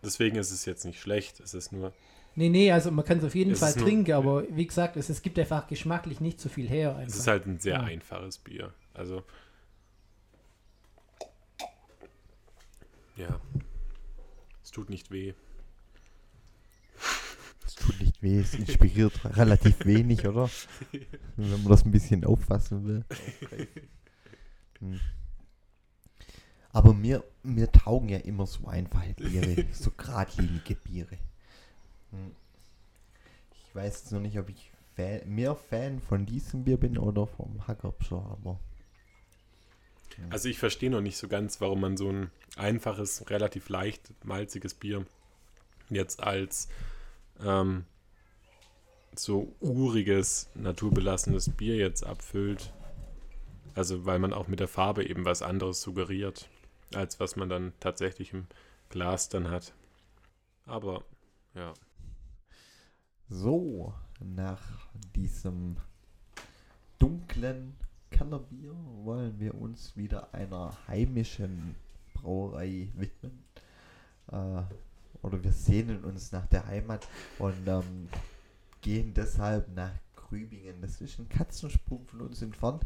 deswegen 0.02 0.36
ist 0.36 0.50
es 0.50 0.64
jetzt 0.64 0.84
nicht 0.84 1.00
schlecht. 1.00 1.40
Es 1.40 1.54
ist 1.54 1.72
nur 1.72 1.92
Nee, 2.36 2.48
nee, 2.48 2.70
also 2.70 2.90
man 2.90 3.04
kann 3.04 3.18
es 3.18 3.24
auf 3.24 3.34
jeden 3.34 3.56
Fall 3.56 3.74
trinken, 3.74 4.12
aber 4.12 4.44
wie 4.50 4.66
gesagt, 4.66 4.96
es, 4.96 5.08
es 5.08 5.20
gibt 5.20 5.38
einfach 5.38 5.66
geschmacklich 5.66 6.20
nicht 6.20 6.40
so 6.40 6.48
viel 6.48 6.68
her. 6.68 6.90
Einfach. 6.90 7.08
Es 7.08 7.16
ist 7.16 7.26
halt 7.26 7.46
ein 7.46 7.58
sehr 7.58 7.74
ja. 7.74 7.80
einfaches 7.80 8.38
Bier. 8.38 8.72
Also. 8.94 9.24
Ja. 13.16 13.40
Es 14.62 14.70
tut 14.70 14.90
nicht 14.90 15.10
weh. 15.10 15.34
Weh, 18.20 18.40
es 18.40 18.54
inspiriert 18.54 19.12
relativ 19.36 19.84
wenig, 19.86 20.26
oder? 20.26 20.50
Wenn 21.36 21.50
man 21.50 21.68
das 21.68 21.84
ein 21.84 21.90
bisschen 21.90 22.24
auffassen 22.24 22.84
will. 22.86 23.04
Hm. 24.80 25.00
Aber 26.72 26.94
mir, 26.94 27.24
mir 27.42 27.70
taugen 27.72 28.08
ja 28.08 28.18
immer 28.18 28.46
so 28.46 28.66
einfache 28.68 29.14
Biere, 29.14 29.66
so 29.72 29.90
geradlinige 29.90 30.74
Biere. 30.74 31.18
Hm. 32.10 32.34
Ich 33.52 33.74
weiß 33.74 34.00
jetzt 34.00 34.12
noch 34.12 34.20
nicht, 34.20 34.38
ob 34.38 34.48
ich 34.48 34.70
Fan, 34.96 35.20
mehr 35.26 35.54
Fan 35.54 36.00
von 36.00 36.26
diesem 36.26 36.64
Bier 36.64 36.76
bin 36.76 36.98
oder 36.98 37.26
vom 37.26 37.66
Hackerbschau, 37.66 38.18
aber. 38.18 38.60
Also 40.28 40.48
ich 40.48 40.58
verstehe 40.58 40.90
noch 40.90 41.00
nicht 41.00 41.16
so 41.16 41.28
ganz, 41.28 41.60
warum 41.60 41.80
man 41.80 41.96
so 41.96 42.10
ein 42.10 42.30
einfaches, 42.56 43.30
relativ 43.30 43.68
leicht 43.68 44.12
malziges 44.24 44.74
Bier 44.74 45.06
jetzt 45.88 46.22
als 46.22 46.68
ähm, 47.42 47.84
so 49.14 49.54
uriges, 49.60 50.48
naturbelassenes 50.54 51.50
Bier 51.50 51.76
jetzt 51.76 52.04
abfüllt. 52.04 52.72
Also 53.74 54.04
weil 54.04 54.18
man 54.18 54.32
auch 54.32 54.48
mit 54.48 54.60
der 54.60 54.68
Farbe 54.68 55.08
eben 55.08 55.24
was 55.24 55.42
anderes 55.42 55.80
suggeriert, 55.80 56.48
als 56.94 57.20
was 57.20 57.36
man 57.36 57.48
dann 57.48 57.72
tatsächlich 57.80 58.32
im 58.32 58.46
Glas 58.88 59.28
dann 59.28 59.50
hat. 59.50 59.72
Aber 60.66 61.04
ja. 61.54 61.72
So, 63.28 63.94
nach 64.18 64.60
diesem 65.14 65.76
dunklen 66.98 67.76
Kellerbier 68.10 68.74
wollen 69.04 69.38
wir 69.38 69.54
uns 69.54 69.96
wieder 69.96 70.34
einer 70.34 70.76
heimischen 70.88 71.76
Brauerei 72.14 72.88
widmen. 72.94 73.44
Äh, 74.32 74.62
oder 75.22 75.44
wir 75.44 75.52
sehnen 75.52 76.04
uns 76.04 76.32
nach 76.32 76.46
der 76.46 76.66
Heimat 76.66 77.06
und 77.38 77.66
ähm, 77.66 78.08
gehen 78.80 79.14
deshalb 79.14 79.74
nach 79.74 79.92
Grübingen. 80.16 80.80
Das 80.80 81.00
ist 81.00 81.18
ein 81.18 81.28
Katzensprung 81.28 82.06
von 82.06 82.22
uns 82.22 82.42
entfernt. 82.42 82.82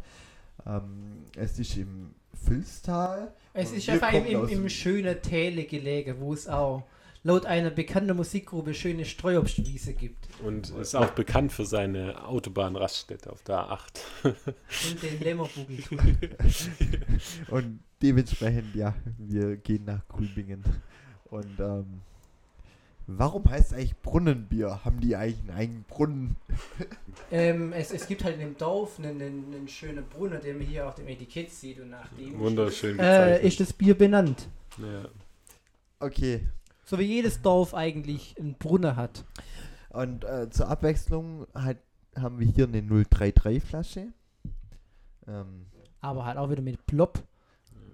Ähm, 0.66 1.24
es 1.37 1.59
ist 1.59 1.76
im 1.76 2.14
Fülstal. 2.35 3.33
Es 3.52 3.72
ist 3.72 3.88
einfach 3.88 4.12
im, 4.12 4.26
im, 4.26 4.48
im 4.48 4.68
schönen 4.68 5.20
Täle 5.22 5.64
gelegen, 5.64 6.16
wo 6.20 6.33
es 6.33 6.48
auch 6.48 6.85
laut 7.24 7.46
einer 7.46 7.70
bekannten 7.70 8.14
Musikgruppe 8.16 8.74
schöne 8.74 9.04
Streuobstwiese 9.04 9.94
gibt. 9.94 10.28
Und 10.44 10.70
ist 10.70 10.94
auch 10.94 11.11
bekannt 11.11 11.52
für 11.52 11.64
seine 11.64 12.26
Autobahnraststätte 12.26 13.33
auf 13.33 13.42
der 13.42 13.57
A8. 13.57 14.00
Und 14.24 15.02
den 15.02 15.20
Lämmerbugel. 15.20 15.76
Und 17.50 17.80
dementsprechend, 18.02 18.74
ja, 18.74 18.94
wir 19.18 19.57
gehen 19.57 19.85
nach 19.85 20.07
Grübingen. 20.07 20.62
Und 21.24 21.59
ähm, 21.59 22.02
warum 23.06 23.48
heißt 23.48 23.72
es 23.72 23.72
eigentlich 23.72 23.96
Brunnenbier? 24.00 24.84
Haben 24.84 25.00
die 25.00 25.16
eigentlich 25.16 25.40
einen 25.40 25.58
eigenen 25.58 25.84
Brunnen? 25.84 26.36
ähm, 27.30 27.72
es, 27.72 27.90
es 27.92 28.06
gibt 28.06 28.24
halt 28.24 28.34
in 28.34 28.40
dem 28.40 28.58
Dorf 28.58 28.98
einen, 28.98 29.20
einen, 29.20 29.54
einen 29.54 29.68
schönen 29.68 30.04
Brunnen, 30.08 30.40
den 30.40 30.58
man 30.58 30.66
hier 30.66 30.88
auf 30.88 30.94
dem 30.94 31.08
Etikett 31.08 31.50
sieht 31.50 31.80
und 31.80 31.90
nach 31.90 32.08
dem 32.18 32.38
Wunderschön 32.38 32.98
äh, 32.98 33.46
ist 33.46 33.60
das 33.60 33.72
Bier 33.72 33.96
benannt. 33.96 34.48
ja. 34.78 35.08
Okay. 36.00 36.46
So 36.86 36.98
wie 36.98 37.04
jedes 37.04 37.40
Dorf 37.40 37.72
eigentlich 37.72 38.36
einen 38.38 38.54
Brunnen 38.54 38.94
hat. 38.94 39.24
Und 39.88 40.24
äh, 40.24 40.50
zur 40.50 40.68
Abwechslung 40.68 41.46
halt, 41.54 41.78
haben 42.14 42.38
wir 42.38 42.46
hier 42.46 42.66
eine 42.66 42.82
033 42.82 43.62
Flasche. 43.62 44.08
Ähm, 45.26 45.66
Aber 46.00 46.26
halt 46.26 46.36
auch 46.36 46.50
wieder 46.50 46.60
mit 46.60 46.84
Plop. 46.86 47.22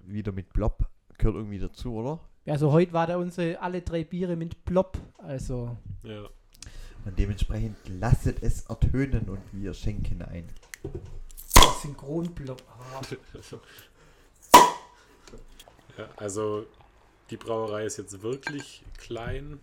wieder 0.05 0.33
mit 0.33 0.51
Blob. 0.51 0.89
Gehört 1.17 1.35
irgendwie 1.35 1.59
dazu, 1.59 1.93
oder? 1.93 2.19
Also 2.45 2.71
heute 2.71 2.93
war 2.93 3.07
da 3.07 3.17
unsere 3.17 3.59
alle 3.61 3.81
drei 3.81 4.03
Biere 4.03 4.35
mit 4.35 4.65
Plop. 4.65 4.97
Also 5.17 5.77
ja. 6.03 6.27
Und 7.05 7.17
dementsprechend 7.17 7.77
lasset 7.87 8.41
es 8.43 8.63
ertönen 8.63 9.27
und 9.29 9.41
wir 9.51 9.73
schenken 9.73 10.21
ein. 10.21 10.47
Synchronplop. 11.81 12.61
Ah. 12.67 13.01
ja. 15.97 16.09
Also 16.17 16.65
die 17.29 17.37
Brauerei 17.37 17.85
ist 17.85 17.97
jetzt 17.97 18.21
wirklich 18.21 18.83
klein. 18.97 19.59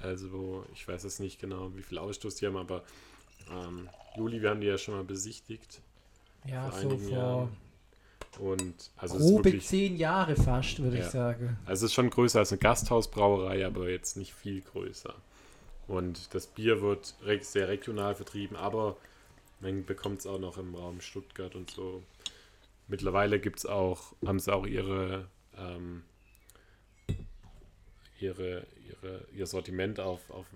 Also 0.00 0.64
ich 0.72 0.86
weiß 0.86 1.02
jetzt 1.04 1.20
nicht 1.20 1.40
genau, 1.40 1.74
wie 1.74 1.82
viel 1.82 1.98
Ausstoß 1.98 2.36
die 2.36 2.46
haben, 2.46 2.56
aber 2.56 2.84
ähm, 3.50 3.88
Juli, 4.16 4.40
wir 4.40 4.50
haben 4.50 4.60
die 4.60 4.66
ja 4.66 4.78
schon 4.78 4.94
mal 4.94 5.04
besichtigt. 5.04 5.80
Ja, 6.46 6.70
vor 6.70 6.80
so 6.80 6.96
vor 6.96 7.10
Jahren. 7.10 7.56
Und 8.38 8.74
also 8.96 9.16
grobe 9.18 9.44
wirklich, 9.46 9.66
zehn 9.66 9.96
Jahre 9.96 10.36
fast, 10.36 10.80
würde 10.82 10.98
Ja. 10.98 11.04
ich 11.04 11.10
sagen. 11.10 11.56
also 11.66 11.84
es 11.86 11.90
ist 11.90 11.94
schon 11.94 12.10
größer 12.10 12.38
als 12.40 12.52
eine 12.52 12.58
Gasthausbrauerei, 12.58 13.66
aber 13.66 13.88
jetzt 13.90 14.16
nicht 14.16 14.32
viel 14.34 14.60
größer. 14.60 15.14
Und 15.86 16.34
das 16.34 16.46
Bier 16.46 16.80
wird 16.82 17.14
sehr 17.42 17.68
regional 17.68 18.14
vertrieben, 18.14 18.56
aber 18.56 18.96
man 19.60 19.84
bekommt 19.84 20.20
es 20.20 20.26
auch 20.26 20.38
noch 20.38 20.58
im 20.58 20.74
Raum 20.74 21.00
Stuttgart 21.00 21.54
und 21.54 21.70
so. 21.70 22.02
Mittlerweile 22.86 23.40
gibt's 23.40 23.66
auch, 23.66 24.12
haben 24.24 24.38
sie 24.38 24.52
auch 24.54 24.66
ihre, 24.66 25.26
ähm, 25.56 26.02
ihre, 28.20 28.66
ihre, 28.88 29.24
ihr 29.34 29.46
Sortiment 29.46 30.00
auf, 30.00 30.30
auf 30.30 30.46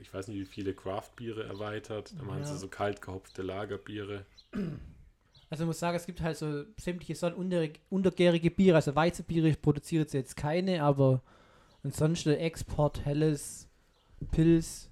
ich 0.00 0.12
weiß 0.12 0.28
nicht, 0.28 0.38
wie 0.40 0.44
viele 0.44 0.74
Craft-Biere 0.74 1.44
erweitert. 1.44 2.12
Da 2.18 2.22
machen 2.24 2.40
Ja. 2.40 2.46
sie 2.46 2.58
so 2.58 2.66
kalt 2.68 3.00
gehopfte 3.00 3.42
Lagerbiere. 3.42 4.24
Also 5.50 5.64
ich 5.64 5.66
muss 5.66 5.78
sagen, 5.78 5.96
es 5.96 6.06
gibt 6.06 6.20
halt 6.20 6.36
so 6.36 6.64
sämtliche 6.76 7.16
untergärige 7.88 8.50
Biere, 8.50 8.76
also 8.76 8.94
Weizenbiere 8.94 9.52
produziert 9.54 10.10
sie 10.10 10.18
jetzt 10.18 10.36
keine, 10.36 10.82
aber 10.82 11.22
ansonsten 11.82 12.30
Export, 12.30 13.04
Helles, 13.04 13.66
Pilz 14.30 14.90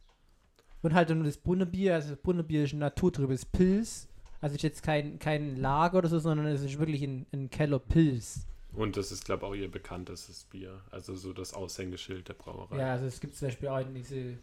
und 0.82 0.94
halt 0.94 1.10
nur 1.10 1.24
das 1.24 1.36
Brunnenbier, 1.36 1.94
also 1.94 2.10
das 2.10 2.18
Brunnenbier 2.18 2.64
ist 2.64 2.72
ein 2.72 2.78
naturtrübes 2.78 3.44
Pilz, 3.44 4.08
also 4.40 4.54
ist 4.54 4.62
jetzt 4.62 4.82
kein, 4.82 5.18
kein 5.18 5.56
Lager 5.56 5.98
oder 5.98 6.08
so, 6.08 6.18
sondern 6.18 6.46
es 6.46 6.62
ist 6.62 6.78
wirklich 6.78 7.02
ein, 7.02 7.26
ein 7.32 7.50
Keller 7.50 7.78
Pilz. 7.78 8.46
Und 8.72 8.96
das 8.96 9.10
ist, 9.10 9.24
glaube 9.24 9.44
ich, 9.46 9.50
auch 9.50 9.54
ihr 9.54 9.70
bekanntestes 9.70 10.44
Bier. 10.44 10.82
Also 10.90 11.14
so 11.14 11.32
das 11.32 11.54
Aushängeschild 11.54 12.28
der 12.28 12.34
Brauerei. 12.34 12.78
Ja, 12.78 12.92
also 12.92 13.06
es 13.06 13.20
gibt 13.20 13.34
zum 13.34 13.48
Beispiel 13.48 13.68
auch 13.68 13.82
diese 13.82 14.36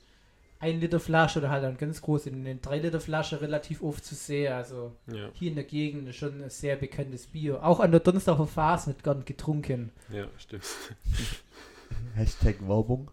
1 0.64 0.82
Liter 0.82 1.00
Flasche 1.00 1.40
oder 1.40 1.50
halt 1.50 1.64
dann 1.64 1.78
ganz 1.78 2.02
groß 2.02 2.28
in 2.28 2.46
den 2.46 2.62
3 2.62 2.80
Liter 2.80 3.00
Flasche 3.02 3.42
relativ 3.42 3.84
oft 3.84 4.04
zu 4.04 4.16
sehen, 4.16 4.54
also 4.54 4.94
Ja, 5.08 5.30
hier 5.34 5.50
in 5.50 5.56
der 5.56 5.66
Gegend 5.66 6.08
ist 6.08 6.16
schon 6.16 6.42
ein 6.42 6.50
sehr 6.50 6.78
bekanntes 6.78 7.28
Bier. 7.28 7.64
Auch 7.64 7.80
an 7.80 7.92
der 7.92 8.00
Donnerstager 8.00 8.48
Phase 8.48 8.88
wird 8.88 9.04
gern 9.04 9.26
getrunken. 9.26 9.92
ja, 10.10 10.26
stimmt. 10.38 10.64
Hashtag 12.16 12.56
Werbung. 12.68 13.12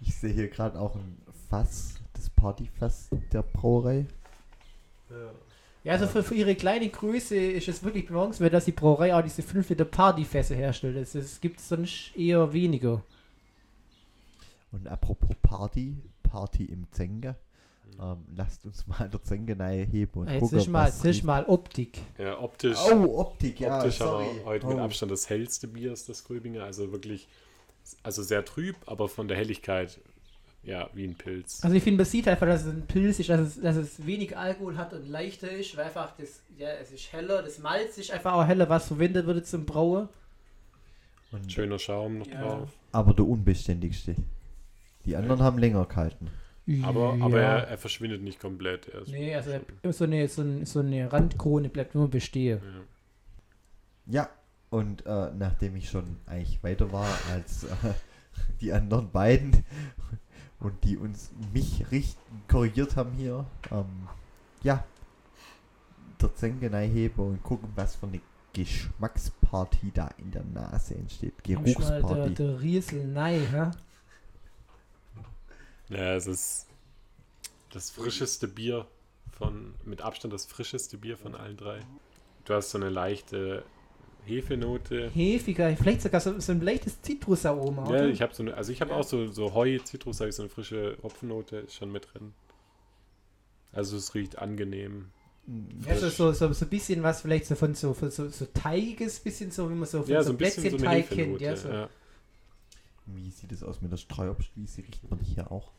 Ich 0.00 0.14
sehe 0.14 0.32
hier 0.32 0.48
gerade 0.48 0.78
auch 0.78 0.94
ein 0.94 1.18
Fass, 1.50 1.94
das 2.14 2.30
Partyfass 2.30 3.10
der 3.32 3.42
Brauerei. 3.42 4.06
Ja, 5.84 5.92
also 5.92 6.06
für, 6.06 6.22
für 6.22 6.34
ihre 6.34 6.54
kleine 6.54 6.88
Größe 6.88 7.36
ist 7.36 7.68
es 7.68 7.82
wirklich 7.84 8.06
bemerkenswert, 8.06 8.52
dass 8.52 8.64
die 8.64 8.72
Brauerei 8.72 9.14
auch 9.14 9.22
diese 9.22 9.42
5 9.42 9.68
Liter 9.70 9.84
Partyfässer 9.84 10.54
herstellt. 10.54 10.96
Das 11.14 11.40
gibt 11.40 11.60
es 11.60 11.68
sonst 11.68 12.16
eher 12.16 12.52
weniger. 12.52 13.02
Und 14.76 14.88
apropos 14.88 15.34
Party, 15.42 15.96
Party 16.22 16.66
im 16.66 16.86
Zenge. 16.92 17.36
Ähm, 18.00 18.18
lasst 18.36 18.66
uns 18.66 18.86
mal 18.86 19.08
der 19.08 19.22
Zenge 19.22 19.54
heben 19.90 20.20
und 20.20 20.28
Jetzt 20.28 20.40
gucken, 20.40 20.58
ist 20.58 20.66
mal, 20.68 20.88
was 20.88 21.02
jetzt 21.02 21.16
ist 21.18 21.22
mal 21.24 21.44
Optik. 21.46 21.98
Ja, 22.18 22.38
optisch, 22.38 22.76
Oh, 22.92 23.20
Optik, 23.20 23.60
ja, 23.60 23.78
optisch 23.78 23.96
sorry. 23.98 24.26
heute 24.44 24.66
mit 24.66 24.76
Oh. 24.76 24.80
Abstand 24.80 25.12
das 25.12 25.30
hellste 25.30 25.66
Bier 25.68 25.92
ist 25.92 26.08
das 26.08 26.24
Gröbinger. 26.24 26.64
Also 26.64 26.92
wirklich, 26.92 27.26
also 28.02 28.22
sehr 28.22 28.44
trüb, 28.44 28.76
aber 28.86 29.08
von 29.08 29.28
der 29.28 29.36
Helligkeit, 29.38 29.98
ja, 30.62 30.90
wie 30.92 31.04
ein 31.04 31.14
Pilz. 31.14 31.60
Also 31.64 31.74
ich 31.74 31.82
finde, 31.82 31.98
man 32.02 32.06
sieht 32.06 32.28
einfach, 32.28 32.46
dass 32.46 32.62
es 32.66 32.74
ein 32.74 32.86
Pilz 32.86 33.18
ist, 33.20 33.30
dass 33.30 33.40
es, 33.40 33.60
dass 33.62 33.76
es 33.76 34.04
wenig 34.04 34.36
Alkohol 34.36 34.76
hat 34.76 34.92
und 34.92 35.08
leichter 35.08 35.50
ist, 35.50 35.74
weil 35.76 35.84
einfach 35.86 36.12
das, 36.18 36.40
ja, 36.58 36.68
es 36.82 36.90
ist 36.92 37.12
heller, 37.12 37.42
das 37.42 37.60
Malz 37.60 37.96
ist 37.96 38.10
einfach 38.10 38.34
auch 38.34 38.44
heller, 38.46 38.68
was 38.68 38.88
verwendet 38.88 39.26
wird 39.26 39.46
zum 39.46 39.64
Brauen. 39.64 40.08
Und, 41.32 41.50
Schöner 41.50 41.78
Schaum 41.78 42.18
noch 42.18 42.26
Ja. 42.26 42.42
drauf. 42.42 42.68
aber 42.92 43.14
der 43.14 43.26
unbeständigste. 43.26 44.16
Die 45.06 45.16
anderen 45.16 45.40
haben 45.40 45.58
länger 45.58 45.84
gehalten. 45.86 46.28
Aber, 46.82 47.16
aber 47.20 47.40
er, 47.40 47.68
er 47.68 47.78
verschwindet 47.78 48.22
nicht 48.22 48.40
komplett. 48.40 48.88
Er 48.88 49.02
ist 49.02 49.08
Nee, 49.08 49.34
also 49.34 49.52
so 49.92 50.04
eine, 50.04 50.26
so, 50.26 50.42
eine, 50.42 50.66
so 50.66 50.80
eine 50.80 51.12
Randkrone 51.12 51.68
bleibt 51.68 51.94
immer 51.94 52.08
bestehen. 52.08 52.60
ja. 52.62 52.80
Ja, 54.08 54.28
und 54.70 55.04
äh, 55.06 55.30
nachdem 55.36 55.76
ich 55.76 55.88
schon 55.88 56.16
eigentlich 56.26 56.62
weiter 56.62 56.92
war 56.92 57.08
als 57.32 57.64
äh, 57.64 57.68
die 58.60 58.72
anderen 58.72 59.10
beiden 59.10 59.64
und 60.60 60.84
die 60.84 60.96
uns 60.96 61.30
mich 61.52 61.90
richten, 61.90 62.42
korrigiert 62.48 62.96
haben 62.96 63.12
hier, 63.12 63.46
ähm, 63.70 64.08
ja, 64.62 64.84
der 66.20 66.34
Zenke 66.34 66.74
heben 66.78 67.20
und 67.20 67.42
gucken, 67.42 67.68
was 67.74 67.96
für 67.96 68.06
eine 68.06 68.20
Geschmacksparty 68.52 69.92
da 69.92 70.10
in 70.18 70.30
der 70.30 70.44
Nase 70.44 70.94
entsteht. 70.94 71.34
Der, 71.46 71.56
Geruchsparty. 71.56 72.34
der 72.34 72.60
Riesel, 72.60 73.06
nein, 73.06 73.46
hä? 73.50 73.70
Ja, 75.88 76.14
es 76.14 76.26
ist 76.26 76.66
das 77.70 77.90
frischeste 77.90 78.48
Bier 78.48 78.86
von, 79.38 79.74
mit 79.84 80.00
Abstand 80.02 80.32
das 80.34 80.46
frischeste 80.46 80.96
Bier 80.96 81.16
von 81.16 81.34
allen 81.34 81.56
drei. 81.56 81.80
Du 82.44 82.54
hast 82.54 82.70
so 82.70 82.78
eine 82.78 82.88
leichte 82.88 83.64
Hefenote. 84.24 85.10
Hefiger, 85.14 85.76
vielleicht 85.76 86.02
sogar 86.02 86.20
so, 86.20 86.38
so 86.40 86.52
ein 86.52 86.60
leichtes 86.60 87.00
Zitrusaroma, 87.02 87.84
Ja, 87.84 87.90
oder? 87.90 88.08
ich 88.08 88.22
habe 88.22 88.34
so 88.34 88.42
eine, 88.42 88.54
also 88.54 88.72
ich 88.72 88.80
habe 88.80 88.90
Ja. 88.90 88.96
auch 88.98 89.04
so, 89.04 89.28
so 89.30 89.54
Heu, 89.54 89.78
Zitrus, 89.78 90.20
habe 90.20 90.30
ich 90.30 90.36
so 90.36 90.42
eine 90.42 90.48
frische 90.48 90.96
Hopfennote 91.02 91.58
ist 91.58 91.74
schon 91.74 91.92
mit 91.92 92.08
drin. 92.12 92.32
Also 93.72 93.96
es 93.96 94.14
riecht 94.14 94.38
angenehm. 94.38 95.10
Ja, 95.86 95.96
so, 95.96 96.08
so, 96.08 96.32
so, 96.32 96.52
so 96.52 96.64
ein 96.64 96.68
bisschen 96.68 97.02
was 97.04 97.20
vielleicht 97.20 97.46
so 97.46 97.54
von 97.54 97.74
so, 97.74 97.94
von 97.94 98.10
so, 98.10 98.28
so 98.28 98.46
Teiges, 98.46 99.20
bisschen 99.20 99.52
so, 99.52 99.70
wie 99.70 99.74
man 99.74 99.86
so 99.86 100.02
von 100.02 100.10
Ja, 100.10 100.22
so, 100.22 100.28
so 100.30 100.32
ein 100.34 100.38
bisschen 100.38 100.70
so 100.70 100.76
eine 100.76 100.88
Plätzchenteig 100.88 101.08
kennt. 101.08 101.40
Hefenote. 101.40 101.44
Ja, 101.44 101.56
so. 101.56 101.68
ja. 101.68 101.88
Wie 103.06 103.30
sieht 103.30 103.52
es 103.52 103.62
aus 103.62 103.80
mit 103.80 103.92
der 103.92 103.96
Streuobstwiese? 103.96 104.82
Riecht 104.82 105.08
man 105.08 105.18
die 105.20 105.24
hier 105.24 105.50
auch? 105.50 105.70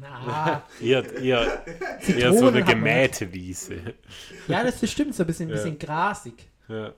Na, 0.00 0.62
Eher, 0.80 1.04
eher, 1.16 1.66
eher 2.08 2.32
so 2.32 2.48
eine 2.48 2.62
gemähte 2.64 3.32
Wiese. 3.32 3.94
ja, 4.48 4.62
das 4.64 4.88
stimmt, 4.90 5.14
so 5.14 5.22
ein 5.22 5.26
bisschen, 5.26 5.48
ein 5.48 5.50
Ja. 5.50 5.56
bisschen 5.56 5.78
grasig. 5.78 6.48
Ja. 6.68 6.92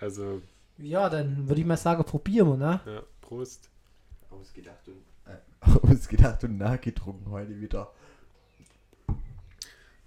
Also, 0.00 0.42
Ja, 0.78 1.08
dann 1.08 1.48
würde 1.48 1.60
ich 1.60 1.66
mal 1.66 1.76
sagen, 1.76 2.04
probieren 2.04 2.48
wir, 2.48 2.56
ne? 2.56 2.80
ja, 2.86 3.02
Prost. 3.20 3.70
Ausgedacht 4.30 4.86
und, 4.88 5.32
äh, 5.32 5.36
ausgedacht 5.92 6.44
und 6.44 6.58
nachgetrunken 6.58 7.30
heute 7.30 7.58
wieder. 7.60 7.90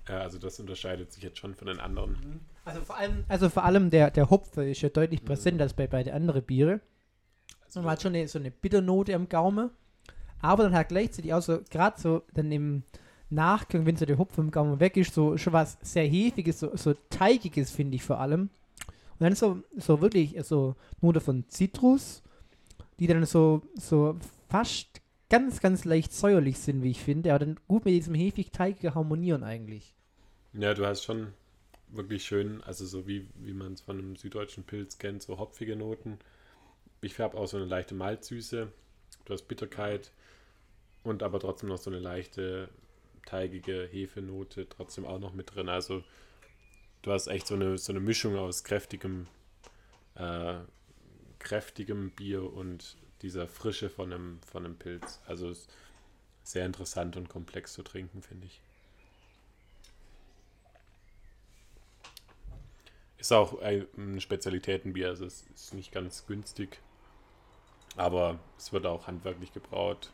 Ja, 0.08 0.20
also 0.20 0.38
das 0.38 0.60
unterscheidet 0.60 1.12
sich 1.12 1.24
jetzt 1.24 1.38
schon 1.40 1.56
von 1.56 1.68
den 1.68 1.80
anderen. 1.80 2.42
Also 2.64 2.82
vor 2.82 2.98
allem, 2.98 3.24
also 3.28 3.50
vor 3.50 3.64
allem 3.64 3.90
der, 3.90 4.12
der 4.12 4.30
Hopfer 4.30 4.66
ist 4.66 4.82
ja 4.82 4.90
deutlich 4.90 5.24
präsenter 5.26 5.64
als 5.64 5.74
bei, 5.74 5.88
bei 5.88 6.04
den 6.04 6.14
anderen 6.14 6.44
Biere. 6.44 6.80
Also, 7.68 7.82
Man 7.82 7.92
hat 7.92 8.02
schon 8.02 8.16
eine, 8.16 8.28
so 8.28 8.40
eine 8.40 8.52
Bitternote 8.52 9.14
am 9.16 9.30
Gaumen, 9.30 9.70
aber 10.42 10.64
dann 10.64 10.74
halt 10.74 10.90
gleichzeitig 10.90 11.34
auch 11.34 11.42
so, 11.42 11.60
gerade 11.70 12.00
so 12.00 12.24
dann 12.34 12.52
im 12.52 12.84
Nachgang, 13.30 13.86
wenn 13.86 13.98
so 13.98 14.06
der 14.06 14.18
Hopfen 14.18 14.46
im 14.46 14.52
Gaumen 14.52 14.80
weg 14.80 14.96
ist, 14.98 15.14
so 15.14 15.38
schon 15.38 15.54
was 15.54 15.78
sehr 15.82 16.08
Hefiges, 16.08 16.60
so, 16.60 16.76
so 16.76 16.94
Teigiges, 17.10 17.72
finde 17.72 17.96
ich 17.96 18.04
vor 18.04 18.20
allem. 18.20 18.50
Und 19.20 19.24
dann 19.24 19.36
so, 19.36 19.64
so 19.76 20.02
wirklich 20.02 20.36
so 20.44 20.76
Note 21.02 21.20
von 21.20 21.44
Zitrus, 21.50 22.22
die 23.00 23.08
dann 23.08 23.26
so, 23.26 23.62
so 23.76 24.18
fast 24.48 25.02
ganz, 25.30 25.60
ganz 25.60 25.86
leicht 25.86 26.14
säuerlich 26.14 26.58
sind, 26.60 26.84
wie 26.84 26.92
ich 26.92 27.02
finde, 27.02 27.32
aber 27.34 27.46
dann 27.46 27.60
gut 27.68 27.86
mit 27.86 27.94
diesem 27.94 28.16
hefig-teigigen 28.16 28.96
harmonieren 28.96 29.44
eigentlich. 29.44 29.94
Ja, 30.54 30.74
du 30.74 30.86
hast 30.86 31.04
schon 31.04 31.34
wirklich 31.90 32.26
schön, 32.26 32.62
also 32.64 32.86
so 32.86 33.08
wie, 33.08 33.28
wie 33.36 33.54
man 33.54 33.74
es 33.74 33.82
von 33.82 33.98
einem 33.98 34.16
süddeutschen 34.16 34.64
Pilz 34.64 34.98
kennt, 34.98 35.22
so 35.22 35.38
hopfige 35.38 35.76
Noten. 35.76 36.20
Ich 37.08 37.14
färbe 37.14 37.38
auch 37.38 37.48
so 37.48 37.56
eine 37.56 37.66
leichte 37.66 37.96
Malzsüße. 37.96 38.68
Du 39.24 39.34
hast 39.34 39.44
Bitterkeit 39.44 40.12
und 41.06 41.24
aber 41.24 41.40
trotzdem 41.40 41.70
noch 41.70 41.78
so 41.78 41.90
eine 41.90 42.00
leichte 42.00 42.68
teigige 43.26 43.88
Hefenote 43.90 44.68
trotzdem 44.68 45.06
auch 45.06 45.18
noch 45.18 45.32
mit 45.34 45.56
drin. 45.56 45.70
Also 45.70 46.04
du 47.04 47.14
hast 47.14 47.28
echt 47.28 47.48
so 47.48 47.56
eine, 47.56 47.78
so 47.78 47.94
eine 47.94 48.02
Mischung 48.02 48.36
aus 48.36 48.66
kräftigem, 48.66 49.28
äh, 50.16 50.56
kräftigem 51.40 52.12
Bier 52.12 52.52
und 52.52 52.98
dieser 53.22 53.48
Frische 53.48 53.90
von 53.90 54.12
einem, 54.12 54.42
von 54.42 54.66
einem 54.66 54.76
Pilz. 54.76 55.22
Also 55.28 55.54
sehr 56.44 56.66
interessant 56.66 57.16
und 57.16 57.30
komplex 57.30 57.72
zu 57.72 57.84
trinken, 57.84 58.22
finde 58.22 58.48
ich. 58.48 58.60
Ist 63.18 63.32
auch 63.32 63.62
ein 63.62 64.20
Spezialitätenbier, 64.20 65.08
also 65.08 65.26
es 65.26 65.46
ist 65.56 65.74
nicht 65.74 65.94
ganz 65.94 66.28
günstig. 66.28 66.82
Aber 67.98 68.40
es 68.58 68.72
wird 68.72 68.86
auch 68.86 69.08
handwerklich 69.08 69.52
gebraut 69.52 70.14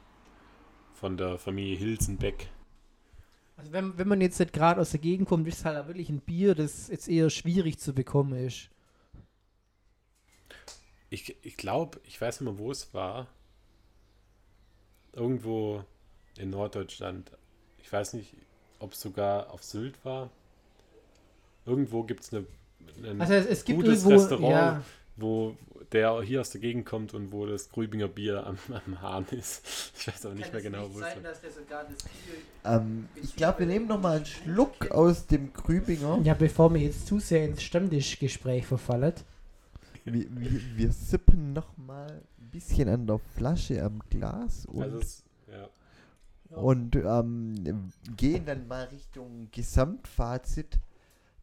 von 0.93 1.17
der 1.17 1.37
Familie 1.37 1.77
Hilsenbeck. 1.77 2.49
Also 3.57 3.71
wenn, 3.71 3.97
wenn 3.97 4.07
man 4.07 4.21
jetzt 4.21 4.39
nicht 4.39 4.53
gerade 4.53 4.81
aus 4.81 4.91
der 4.91 4.99
Gegend 4.99 5.27
kommt, 5.27 5.47
ist 5.47 5.59
es 5.59 5.65
halt 5.65 5.87
wirklich 5.87 6.09
ein 6.09 6.21
Bier, 6.21 6.55
das 6.55 6.87
jetzt 6.87 7.07
eher 7.07 7.29
schwierig 7.29 7.77
zu 7.77 7.93
bekommen 7.93 8.33
ist. 8.33 8.69
Ich, 11.09 11.35
ich 11.43 11.57
glaube, 11.57 12.01
ich 12.05 12.19
weiß 12.19 12.41
nicht 12.41 12.49
mehr, 12.49 12.57
wo 12.57 12.71
es 12.71 12.93
war. 12.93 13.27
Irgendwo 15.11 15.83
in 16.39 16.49
Norddeutschland. 16.49 17.31
Ich 17.77 17.91
weiß 17.91 18.13
nicht, 18.13 18.35
ob 18.79 18.93
es 18.93 19.01
sogar 19.01 19.51
auf 19.51 19.63
Sylt 19.63 20.03
war. 20.03 20.31
Irgendwo 21.65 22.03
gibt 22.03 22.23
es 22.23 22.33
eine 22.33 22.47
ein 23.03 23.21
also 23.21 23.33
es, 23.33 23.45
es 23.45 23.65
gibt 23.65 23.79
gutes 23.79 24.03
irgendwo, 24.03 24.21
Restaurant, 24.21 24.51
ja. 24.51 24.83
Wo 25.15 25.55
der 25.91 26.21
hier 26.21 26.41
aus 26.41 26.49
der 26.49 26.61
Gegend 26.61 26.85
kommt 26.85 27.13
und 27.13 27.31
wo 27.31 27.45
das 27.45 27.69
Grübinger 27.69 28.07
Bier 28.07 28.45
am, 28.45 28.57
am 28.69 29.01
Hahn 29.01 29.25
ist. 29.31 29.93
Ich 30.03 30.07
weiß 30.07 30.25
auch 30.25 30.33
nicht 30.33 30.51
mehr 30.51 30.61
genau, 30.61 30.93
wo 30.93 30.99
es 30.99 31.15
ist. 31.15 31.61
Ähm, 32.65 33.07
ich 33.15 33.37
glaube, 33.37 33.59
wir 33.59 33.67
nehmen 33.67 33.87
noch 33.87 34.01
mal 34.01 34.17
einen 34.17 34.25
Schluck 34.25 34.91
aus 34.91 35.27
dem 35.27 35.53
Grübinger. 35.53 36.19
Ja, 36.23 36.33
bevor 36.33 36.73
wir 36.73 36.81
jetzt 36.81 37.07
zu 37.07 37.19
sehr 37.19 37.45
ins 37.45 37.63
Stammtischgespräch 37.63 38.65
verfallen. 38.65 39.13
Wir, 40.03 40.25
wir, 40.29 40.61
wir 40.75 40.91
sippen 40.91 41.53
noch 41.53 41.77
mal 41.77 42.11
ein 42.11 42.49
bisschen 42.51 42.89
an 42.89 43.07
der 43.07 43.19
Flasche 43.19 43.81
am 43.81 44.01
Glas 44.09 44.65
und, 44.65 44.83
also 44.83 44.99
es, 44.99 45.23
ja. 45.49 46.57
und 46.57 46.97
ähm, 46.97 47.91
gehen 48.17 48.45
dann 48.45 48.67
mal 48.67 48.83
Richtung 48.85 49.47
Gesamtfazit 49.51 50.79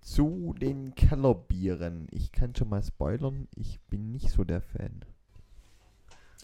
zu 0.00 0.54
den 0.58 0.94
Kellerbieren. 0.94 2.08
Ich 2.10 2.32
kann 2.32 2.54
schon 2.54 2.68
mal 2.68 2.82
spoilern, 2.82 3.48
ich 3.54 3.80
bin 3.90 4.12
nicht 4.12 4.30
so 4.30 4.44
der 4.44 4.60
Fan. 4.60 5.04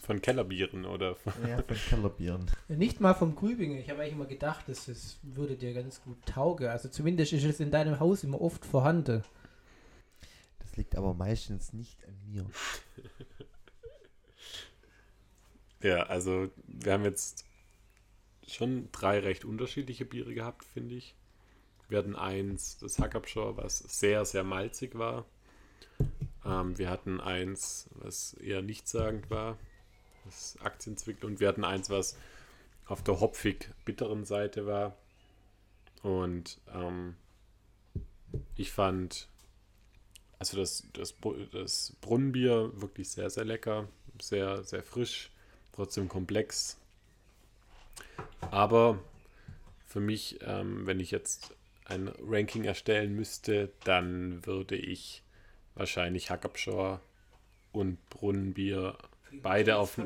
Von 0.01 0.21
Kellerbieren 0.21 0.85
oder 0.85 1.15
von 1.15 1.33
Ja, 1.47 1.61
von 1.61 1.75
Kellerbieren. 1.75 2.45
Nicht 2.69 3.01
mal 3.01 3.13
vom 3.13 3.35
Grübinger. 3.35 3.77
Ich 3.79 3.89
habe 3.89 4.01
eigentlich 4.01 4.13
immer 4.13 4.25
gedacht, 4.25 4.69
dass 4.69 4.87
es 4.87 5.19
würde 5.21 5.55
dir 5.55 5.73
ganz 5.73 6.01
gut 6.01 6.25
taugen. 6.25 6.67
Also 6.67 6.87
zumindest 6.87 7.33
ist 7.33 7.43
es 7.43 7.59
in 7.59 7.71
deinem 7.71 7.99
Haus 7.99 8.23
immer 8.23 8.39
oft 8.39 8.65
vorhanden. 8.65 9.23
Das 10.59 10.77
liegt 10.77 10.95
aber 10.95 11.13
meistens 11.13 11.73
nicht 11.73 11.97
an 12.05 12.15
mir. 12.25 12.45
ja, 15.89 16.03
also 16.03 16.49
wir 16.67 16.93
haben 16.93 17.03
jetzt 17.03 17.45
schon 18.47 18.89
drei 18.91 19.19
recht 19.19 19.43
unterschiedliche 19.43 20.05
Biere 20.05 20.33
gehabt, 20.33 20.63
finde 20.63 20.95
ich. 20.95 21.15
Wir 21.89 21.99
hatten 21.99 22.15
eins, 22.15 22.77
das 22.77 22.99
Hackabschau, 22.99 23.57
was 23.57 23.79
sehr, 23.79 24.25
sehr 24.25 24.43
malzig 24.43 24.97
war. 24.97 25.25
Ähm, 26.45 26.77
wir 26.77 26.89
hatten 26.89 27.21
eins, 27.21 27.89
was 27.95 28.33
eher 28.33 28.61
nichtssagend 28.61 29.29
war, 29.29 29.57
das 30.25 30.57
Aktienzwickel. 30.61 31.29
Und 31.29 31.39
wir 31.39 31.47
hatten 31.47 31.63
eins, 31.63 31.89
was 31.89 32.17
auf 32.85 33.03
der 33.03 33.19
hopfig 33.19 33.69
bitteren 33.85 34.25
Seite 34.25 34.65
war. 34.65 34.97
Und 36.03 36.59
ähm, 36.73 37.15
ich 38.55 38.71
fand, 38.71 39.27
also 40.39 40.57
das, 40.57 40.83
das, 40.93 41.15
das 41.51 41.95
Brunnenbier 42.01 42.71
wirklich 42.75 43.09
sehr, 43.09 43.29
sehr 43.29 43.45
lecker, 43.45 43.87
sehr, 44.21 44.63
sehr 44.63 44.83
frisch, 44.83 45.31
trotzdem 45.73 46.07
komplex. 46.07 46.77
Aber 48.51 48.99
für 49.85 49.99
mich, 49.99 50.39
ähm, 50.41 50.85
wenn 50.85 50.99
ich 50.99 51.11
jetzt 51.11 51.55
ein 51.87 52.11
Ranking 52.21 52.65
erstellen 52.65 53.15
müsste, 53.15 53.71
dann 53.83 54.45
würde 54.45 54.75
ich 54.75 55.23
wahrscheinlich 55.75 56.29
Hackabschor 56.29 57.01
und 57.71 57.97
Brunnenbier 58.09 58.97
beide 59.41 59.77
auf, 59.77 59.99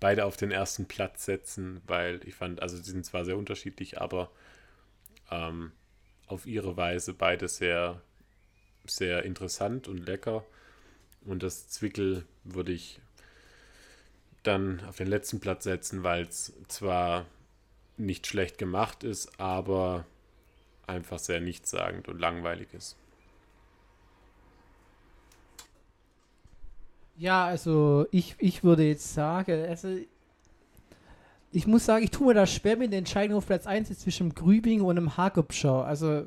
beide 0.00 0.24
auf 0.24 0.36
den 0.36 0.50
ersten 0.50 0.86
Platz 0.86 1.24
setzen, 1.24 1.82
weil 1.86 2.20
ich 2.26 2.34
fand, 2.34 2.62
also 2.62 2.76
sie 2.76 2.90
sind 2.90 3.04
zwar 3.06 3.24
sehr 3.24 3.36
unterschiedlich, 3.36 4.00
aber 4.00 4.30
ähm, 5.30 5.72
auf 6.26 6.46
ihre 6.46 6.76
Weise 6.76 7.14
beide 7.14 7.48
sehr, 7.48 8.00
sehr 8.86 9.24
interessant 9.24 9.88
und 9.88 9.98
lecker. 9.98 10.44
Und 11.24 11.42
das 11.42 11.68
Zwickel 11.68 12.24
würde 12.44 12.72
ich 12.72 13.00
dann 14.42 14.80
auf 14.88 14.96
den 14.96 15.08
letzten 15.08 15.38
Platz 15.38 15.64
setzen, 15.64 16.02
weil 16.02 16.22
es 16.22 16.52
zwar 16.68 17.26
nicht 17.98 18.26
schlecht 18.26 18.56
gemacht 18.56 19.04
ist, 19.04 19.38
aber 19.38 20.06
einfach 20.90 21.18
sehr 21.18 21.40
nichtssagend 21.40 22.08
und 22.08 22.18
langweilig 22.18 22.68
ist. 22.74 22.96
Ja, 27.16 27.44
also 27.44 28.06
ich, 28.10 28.34
ich 28.38 28.64
würde 28.64 28.82
jetzt 28.84 29.12
sagen, 29.12 29.66
also 29.68 29.88
ich 31.52 31.66
muss 31.66 31.84
sagen, 31.84 32.04
ich 32.04 32.10
tue 32.10 32.28
mir 32.28 32.34
da 32.34 32.46
schwer 32.46 32.76
mit 32.76 32.92
der 32.92 32.98
Entscheidung 32.98 33.38
auf 33.38 33.46
Platz 33.46 33.66
1 33.66 33.98
zwischen 33.98 34.34
Grübing 34.34 34.80
und 34.80 34.96
einem 34.96 35.16
Hagobschau. 35.16 35.82
Also 35.82 36.26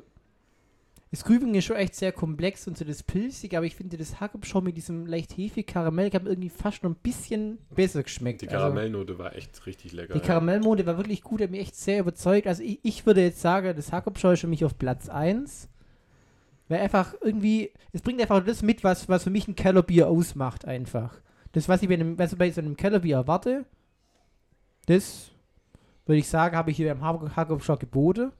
das 1.14 1.22
Grübing 1.22 1.54
ist 1.54 1.66
schon 1.66 1.76
echt 1.76 1.94
sehr 1.94 2.10
komplex 2.10 2.66
und 2.66 2.76
so 2.76 2.84
das 2.84 3.04
Pilzig, 3.04 3.56
aber 3.56 3.64
ich 3.66 3.76
finde 3.76 3.96
das 3.96 4.18
Hackabschau 4.18 4.60
mit 4.60 4.76
diesem 4.76 5.06
leicht 5.06 5.38
hefig 5.38 5.64
Karamell 5.64 6.10
hat 6.10 6.26
irgendwie 6.26 6.48
fast 6.48 6.82
noch 6.82 6.90
ein 6.90 6.96
bisschen 6.96 7.58
besser 7.72 8.02
geschmeckt. 8.02 8.42
Die 8.42 8.48
also 8.48 8.58
Karamellnote 8.58 9.12
also, 9.12 9.22
war 9.22 9.36
echt 9.36 9.64
richtig 9.64 9.92
lecker. 9.92 10.14
Die 10.14 10.18
ja. 10.18 10.24
Karamellnote 10.24 10.84
war 10.86 10.96
wirklich 10.96 11.22
gut, 11.22 11.40
hat 11.40 11.52
mich 11.52 11.60
echt 11.60 11.76
sehr 11.76 12.00
überzeugt. 12.00 12.48
Also 12.48 12.64
ich, 12.64 12.80
ich 12.82 13.06
würde 13.06 13.22
jetzt 13.22 13.40
sagen, 13.40 13.76
das 13.76 13.92
Hackabschau 13.92 14.32
ist 14.32 14.40
für 14.40 14.48
mich 14.48 14.64
auf 14.64 14.76
Platz 14.76 15.08
1. 15.08 15.68
Weil 16.66 16.80
einfach 16.80 17.14
irgendwie, 17.20 17.70
es 17.92 18.02
bringt 18.02 18.20
einfach 18.20 18.44
das 18.44 18.62
mit, 18.62 18.82
was, 18.82 19.08
was 19.08 19.22
für 19.22 19.30
mich 19.30 19.46
ein 19.46 19.54
Kellerbier 19.54 20.08
ausmacht 20.08 20.64
einfach. 20.64 21.20
Das, 21.52 21.68
was 21.68 21.80
ich 21.80 21.88
bei, 21.88 21.94
einem, 21.94 22.18
was 22.18 22.32
ich 22.32 22.38
bei 22.38 22.50
so 22.50 22.60
einem 22.60 22.76
Kellerbier 22.76 23.18
erwarte, 23.18 23.66
das 24.86 25.30
würde 26.06 26.18
ich 26.18 26.26
sagen, 26.26 26.56
habe 26.56 26.72
ich 26.72 26.76
hier 26.76 26.92
beim 26.92 27.36
Hackabschau 27.36 27.76
geboten. 27.76 28.32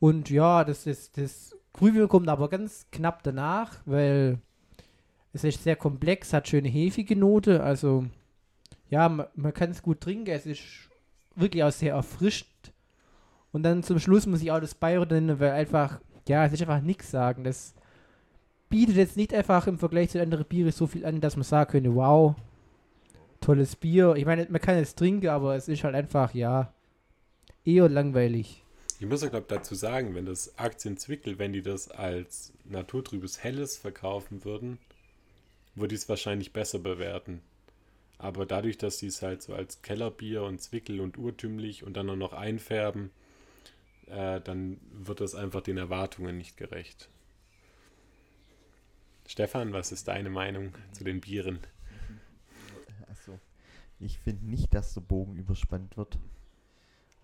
Und 0.00 0.30
ja, 0.30 0.64
das, 0.64 0.82
das, 0.82 1.12
das 1.12 1.56
Grübel 1.72 2.08
kommt 2.08 2.28
aber 2.28 2.48
ganz 2.48 2.86
knapp 2.90 3.22
danach, 3.22 3.78
weil 3.86 4.38
es 5.32 5.44
ist 5.44 5.62
sehr 5.62 5.76
komplex, 5.76 6.32
hat 6.32 6.48
schöne 6.48 6.68
hefige 6.68 7.16
Note. 7.16 7.62
Also, 7.62 8.06
ja, 8.88 9.08
man, 9.08 9.26
man 9.34 9.54
kann 9.54 9.70
es 9.70 9.82
gut 9.82 10.00
trinken. 10.00 10.30
Es 10.30 10.46
ist 10.46 10.62
wirklich 11.36 11.62
auch 11.62 11.72
sehr 11.72 11.94
erfrischt. 11.94 12.72
Und 13.52 13.62
dann 13.62 13.82
zum 13.82 13.98
Schluss 13.98 14.26
muss 14.26 14.42
ich 14.42 14.50
auch 14.50 14.60
das 14.60 14.74
Bayer 14.74 15.06
nennen, 15.06 15.40
weil 15.40 15.52
einfach, 15.52 16.00
ja, 16.28 16.44
es 16.44 16.52
ist 16.52 16.62
einfach 16.62 16.80
nichts 16.80 17.10
sagen. 17.10 17.44
Das 17.44 17.74
bietet 18.68 18.96
jetzt 18.96 19.16
nicht 19.16 19.34
einfach 19.34 19.66
im 19.66 19.78
Vergleich 19.78 20.10
zu 20.10 20.20
anderen 20.20 20.44
Bieren 20.44 20.72
so 20.72 20.86
viel 20.86 21.04
an, 21.04 21.20
dass 21.20 21.36
man 21.36 21.44
sagen 21.44 21.70
könnte, 21.70 21.94
wow, 21.94 22.34
tolles 23.40 23.76
Bier. 23.76 24.14
Ich 24.16 24.26
meine, 24.26 24.46
man 24.50 24.60
kann 24.60 24.76
es 24.76 24.94
trinken, 24.94 25.28
aber 25.28 25.56
es 25.56 25.68
ist 25.68 25.82
halt 25.84 25.94
einfach, 25.94 26.34
ja, 26.34 26.72
eher 27.64 27.88
langweilig. 27.88 28.64
Ich 29.00 29.06
muss 29.06 29.22
ja, 29.22 29.30
glaube 29.30 29.46
dazu 29.48 29.74
sagen, 29.74 30.14
wenn 30.14 30.26
das 30.26 30.58
Aktienzwickel, 30.58 31.38
wenn 31.38 31.54
die 31.54 31.62
das 31.62 31.90
als 31.90 32.52
naturtrübes 32.66 33.42
Helles 33.42 33.78
verkaufen 33.78 34.44
würden, 34.44 34.78
würde 35.74 35.94
ich 35.94 36.02
es 36.02 36.08
wahrscheinlich 36.10 36.52
besser 36.52 36.78
bewerten. 36.78 37.40
Aber 38.18 38.44
dadurch, 38.44 38.76
dass 38.76 38.98
sie 38.98 39.06
es 39.06 39.22
halt 39.22 39.40
so 39.40 39.54
als 39.54 39.80
Kellerbier 39.80 40.42
und 40.42 40.60
Zwickel 40.60 41.00
und 41.00 41.16
urtümlich 41.16 41.82
und 41.82 41.94
dann 41.94 42.10
auch 42.10 42.16
noch 42.16 42.34
einfärben, 42.34 43.10
äh, 44.08 44.38
dann 44.42 44.78
wird 44.92 45.22
das 45.22 45.34
einfach 45.34 45.62
den 45.62 45.78
Erwartungen 45.78 46.36
nicht 46.36 46.58
gerecht. 46.58 47.08
Stefan, 49.26 49.72
was 49.72 49.92
ist 49.92 50.08
deine 50.08 50.28
Meinung 50.28 50.74
zu 50.92 51.04
den 51.04 51.22
Bieren? 51.22 51.58
Achso. 53.10 53.40
Ich 53.98 54.18
finde 54.18 54.44
nicht, 54.44 54.74
dass 54.74 54.92
der 54.92 55.00
Bogen 55.00 55.36
überspannt 55.36 55.96
wird. 55.96 56.18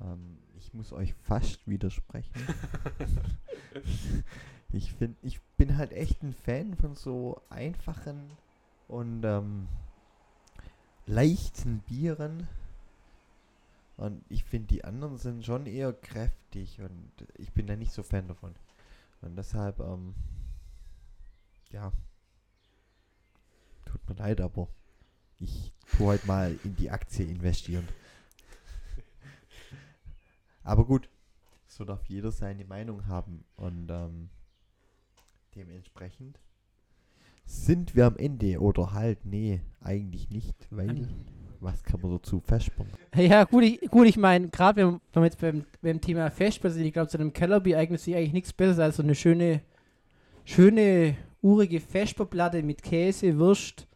Ähm, 0.01 0.39
ich 0.57 0.73
muss 0.75 0.93
euch 0.93 1.15
fast 1.15 1.67
widersprechen. 1.67 2.33
ich 4.73 4.93
finde, 4.93 5.17
ich 5.23 5.41
bin 5.57 5.77
halt 5.77 5.93
echt 5.93 6.23
ein 6.23 6.35
Fan 6.35 6.75
von 6.75 6.95
so 6.95 7.41
einfachen 7.51 8.31
und 8.89 9.25
ähm, 9.25 9.69
leichten 11.07 11.81
Bieren. 11.81 12.49
Und 13.97 14.23
ich 14.29 14.45
finde, 14.45 14.69
die 14.69 14.85
anderen 14.85 15.17
sind 15.17 15.45
schon 15.45 15.67
eher 15.67 15.93
kräftig 15.93 16.81
und 16.81 17.13
ich 17.39 17.53
bin 17.53 17.67
da 17.67 17.77
nicht 17.77 17.93
so 17.93 18.03
Fan 18.03 18.29
davon. 18.29 18.55
Und 19.23 19.37
deshalb, 19.37 19.81
ähm, 19.81 20.15
ja, 21.71 21.91
tut 23.87 24.07
mir 24.09 24.17
leid, 24.17 24.43
aber 24.43 24.69
ich 25.39 25.73
tue 25.97 26.07
heute 26.07 26.27
mal 26.27 26.59
in 26.65 26.77
die 26.77 26.91
Aktie 26.91 27.25
investieren. 27.25 27.89
Aber 30.67 30.85
gut, 30.85 31.09
so 31.67 31.85
darf 31.85 32.05
jeder 32.07 32.33
seine 32.33 32.65
Meinung 32.65 33.07
haben 33.07 33.45
und 33.57 33.89
ähm, 33.91 34.29
dementsprechend 35.55 36.41
sind 37.45 37.95
wir 37.95 38.07
am 38.07 38.17
Ende 38.17 38.61
oder 38.61 38.93
halt, 38.93 39.25
nee, 39.25 39.61
eigentlich 39.81 40.31
nicht, 40.31 40.67
weil 40.71 41.09
was 41.61 41.83
kann 41.85 42.01
man 42.01 42.11
dazu 42.11 42.41
festspannen? 42.41 42.93
Ja, 43.15 43.45
gut, 43.45 43.63
ich, 43.63 43.81
gut, 43.89 44.07
ich 44.09 44.17
meine, 44.17 44.49
gerade 44.49 44.83
wenn, 44.83 45.01
wenn 45.13 45.23
wir 45.23 45.27
jetzt 45.27 45.41
beim, 45.41 45.65
beim 45.81 46.01
Thema 46.01 46.31
Festspannen 46.31 46.75
sind, 46.75 46.85
ich 46.85 46.93
glaube, 46.93 47.09
zu 47.09 47.19
einem 47.19 47.33
Kellerbier 47.33 47.79
eignet 47.79 48.01
sich 48.01 48.15
eigentlich 48.15 48.33
nichts 48.33 48.53
Besseres 48.53 48.81
als 48.81 48.97
so 48.97 49.03
eine 49.03 49.15
schöne, 49.15 49.63
schöne, 50.45 51.17
urige 51.43 51.81
Vesperplatte 51.81 52.63
mit 52.63 52.83
Käse, 52.83 53.39
Wurst, 53.39 53.87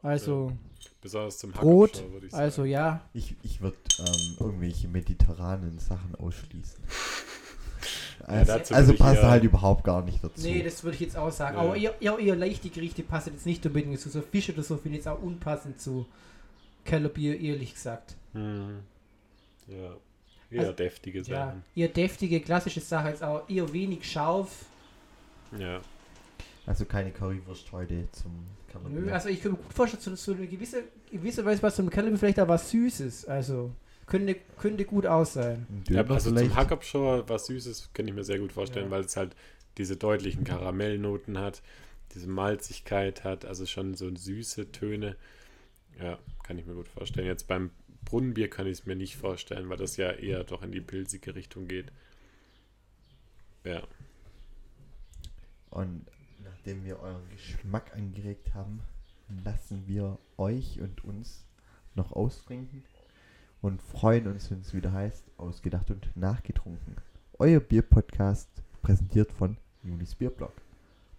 also 0.00 0.50
Ja, 0.50 0.67
Besonders 1.00 1.38
zum 1.38 1.52
Brot, 1.52 1.94
Hackabschau, 1.96 2.12
würde 2.12 2.26
ich 2.26 2.32
sagen. 2.32 2.42
also 2.44 2.64
ja. 2.64 3.00
Ich, 3.12 3.34
ich 3.42 3.60
würde 3.60 3.76
ähm, 4.00 4.36
irgendwelche 4.40 4.88
mediterranen 4.88 5.78
Sachen 5.78 6.14
ausschließen. 6.16 6.82
Also, 8.26 8.52
dazu 8.52 8.74
also 8.74 8.92
ich 8.92 8.98
passt 8.98 9.22
eher- 9.22 9.30
halt 9.30 9.44
überhaupt 9.44 9.84
gar 9.84 10.02
nicht 10.02 10.22
dazu. 10.22 10.42
Nee, 10.42 10.62
das 10.62 10.82
würde 10.84 10.96
ich 10.96 11.00
jetzt 11.00 11.16
auch 11.16 11.30
sagen. 11.30 11.56
Ja. 11.56 11.62
Aber 11.62 11.76
eher, 11.76 11.94
eher, 12.02 12.18
eher 12.18 12.36
leichte 12.36 12.68
Gerichte 12.68 13.02
passen 13.02 13.32
jetzt 13.32 13.46
nicht 13.46 13.64
unbedingt 13.64 13.98
zu 14.00 14.10
so 14.10 14.20
Fisch 14.20 14.50
oder 14.50 14.62
so, 14.62 14.76
finde 14.76 14.98
ich 14.98 15.04
jetzt 15.04 15.08
auch 15.08 15.22
unpassend 15.22 15.80
zu 15.80 16.04
Kellerbier, 16.84 17.40
ehrlich 17.40 17.72
gesagt. 17.72 18.16
Mhm. 18.34 18.80
Ja. 19.68 19.94
Eher 20.50 20.60
Also, 20.60 20.72
deftige 20.72 21.20
Ja, 21.20 21.24
Sachen. 21.46 21.64
eher 21.74 21.88
deftige, 21.88 22.40
klassische 22.40 22.80
Sache 22.80 23.08
jetzt 23.10 23.22
auch 23.22 23.48
eher 23.48 23.72
wenig 23.72 24.10
scharf. 24.10 24.66
Ja. 25.58 25.80
Also 26.68 26.84
keine 26.84 27.10
Currywurst 27.10 27.72
heute 27.72 28.06
zum. 28.12 28.46
Nö, 28.90 29.10
also 29.10 29.30
ich 29.30 29.40
könnte 29.40 29.56
mir 29.56 29.64
gut 29.64 29.72
vorstellen, 29.72 30.02
so, 30.02 30.14
so 30.14 30.32
eine 30.34 30.46
gewisse, 30.46 30.84
gewisse 31.10 31.42
Weise 31.44 31.62
was 31.62 31.76
zum 31.76 31.88
Kellerbier 31.88 32.18
vielleicht 32.18 32.38
auch 32.40 32.48
was 32.48 32.70
Süßes. 32.70 33.24
Also 33.24 33.72
könnte, 34.06 34.36
könnte 34.58 34.84
gut 34.84 35.06
aus 35.06 35.32
sein. 35.32 35.66
Ein 35.70 35.84
Ja, 35.94 36.02
also 36.04 36.28
vielleicht. 36.30 36.50
zum 36.50 36.56
Hackabschau 36.56 37.24
was 37.26 37.46
Süßes 37.46 37.90
kann 37.94 38.06
ich 38.06 38.12
mir 38.14 38.24
sehr 38.24 38.38
gut 38.38 38.52
vorstellen, 38.52 38.86
Ja. 38.86 38.90
weil 38.90 39.04
es 39.04 39.16
halt 39.16 39.34
diese 39.78 39.96
deutlichen 39.96 40.44
Karamellnoten 40.44 41.38
hat, 41.38 41.62
diese 42.14 42.28
Malzigkeit 42.28 43.24
hat, 43.24 43.46
also 43.46 43.64
schon 43.64 43.94
so 43.94 44.14
süße 44.14 44.70
Töne. 44.70 45.16
Ja, 45.98 46.18
kann 46.42 46.58
ich 46.58 46.66
mir 46.66 46.74
gut 46.74 46.88
vorstellen. 46.88 47.26
Jetzt 47.26 47.48
beim 47.48 47.70
Brunnenbier 48.04 48.50
kann 48.50 48.66
ich 48.66 48.80
es 48.80 48.86
mir 48.86 48.94
nicht 48.96 49.16
vorstellen, 49.16 49.70
weil 49.70 49.78
das 49.78 49.96
ja 49.96 50.10
eher 50.12 50.44
doch 50.44 50.62
in 50.62 50.72
die 50.72 50.80
pilzige 50.82 51.34
Richtung 51.34 51.66
geht. 51.66 51.86
Ja, 53.64 53.82
Und 55.70 56.04
nachdem 56.68 56.84
wir 56.84 57.00
euren 57.00 57.26
Geschmack 57.30 57.96
angeregt 57.96 58.52
haben, 58.52 58.82
lassen 59.42 59.84
wir 59.86 60.18
euch 60.36 60.78
und 60.82 61.02
uns 61.02 61.46
noch 61.94 62.12
austrinken 62.12 62.82
und 63.62 63.80
freuen 63.80 64.26
uns, 64.26 64.50
wenn 64.50 64.60
es 64.60 64.74
wieder 64.74 64.92
heißt, 64.92 65.24
ausgedacht 65.38 65.90
und 65.90 66.14
nachgetrunken. 66.14 66.96
Euer 67.38 67.60
Bierpodcast 67.60 68.50
präsentiert 68.82 69.32
von 69.32 69.56
Julis 69.82 70.14
Bierblog. 70.14 70.52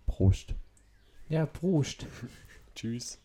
Prost. 0.05 0.53
Ja, 1.29 1.47
Prost. 1.47 2.05
tschüss. 2.75 3.17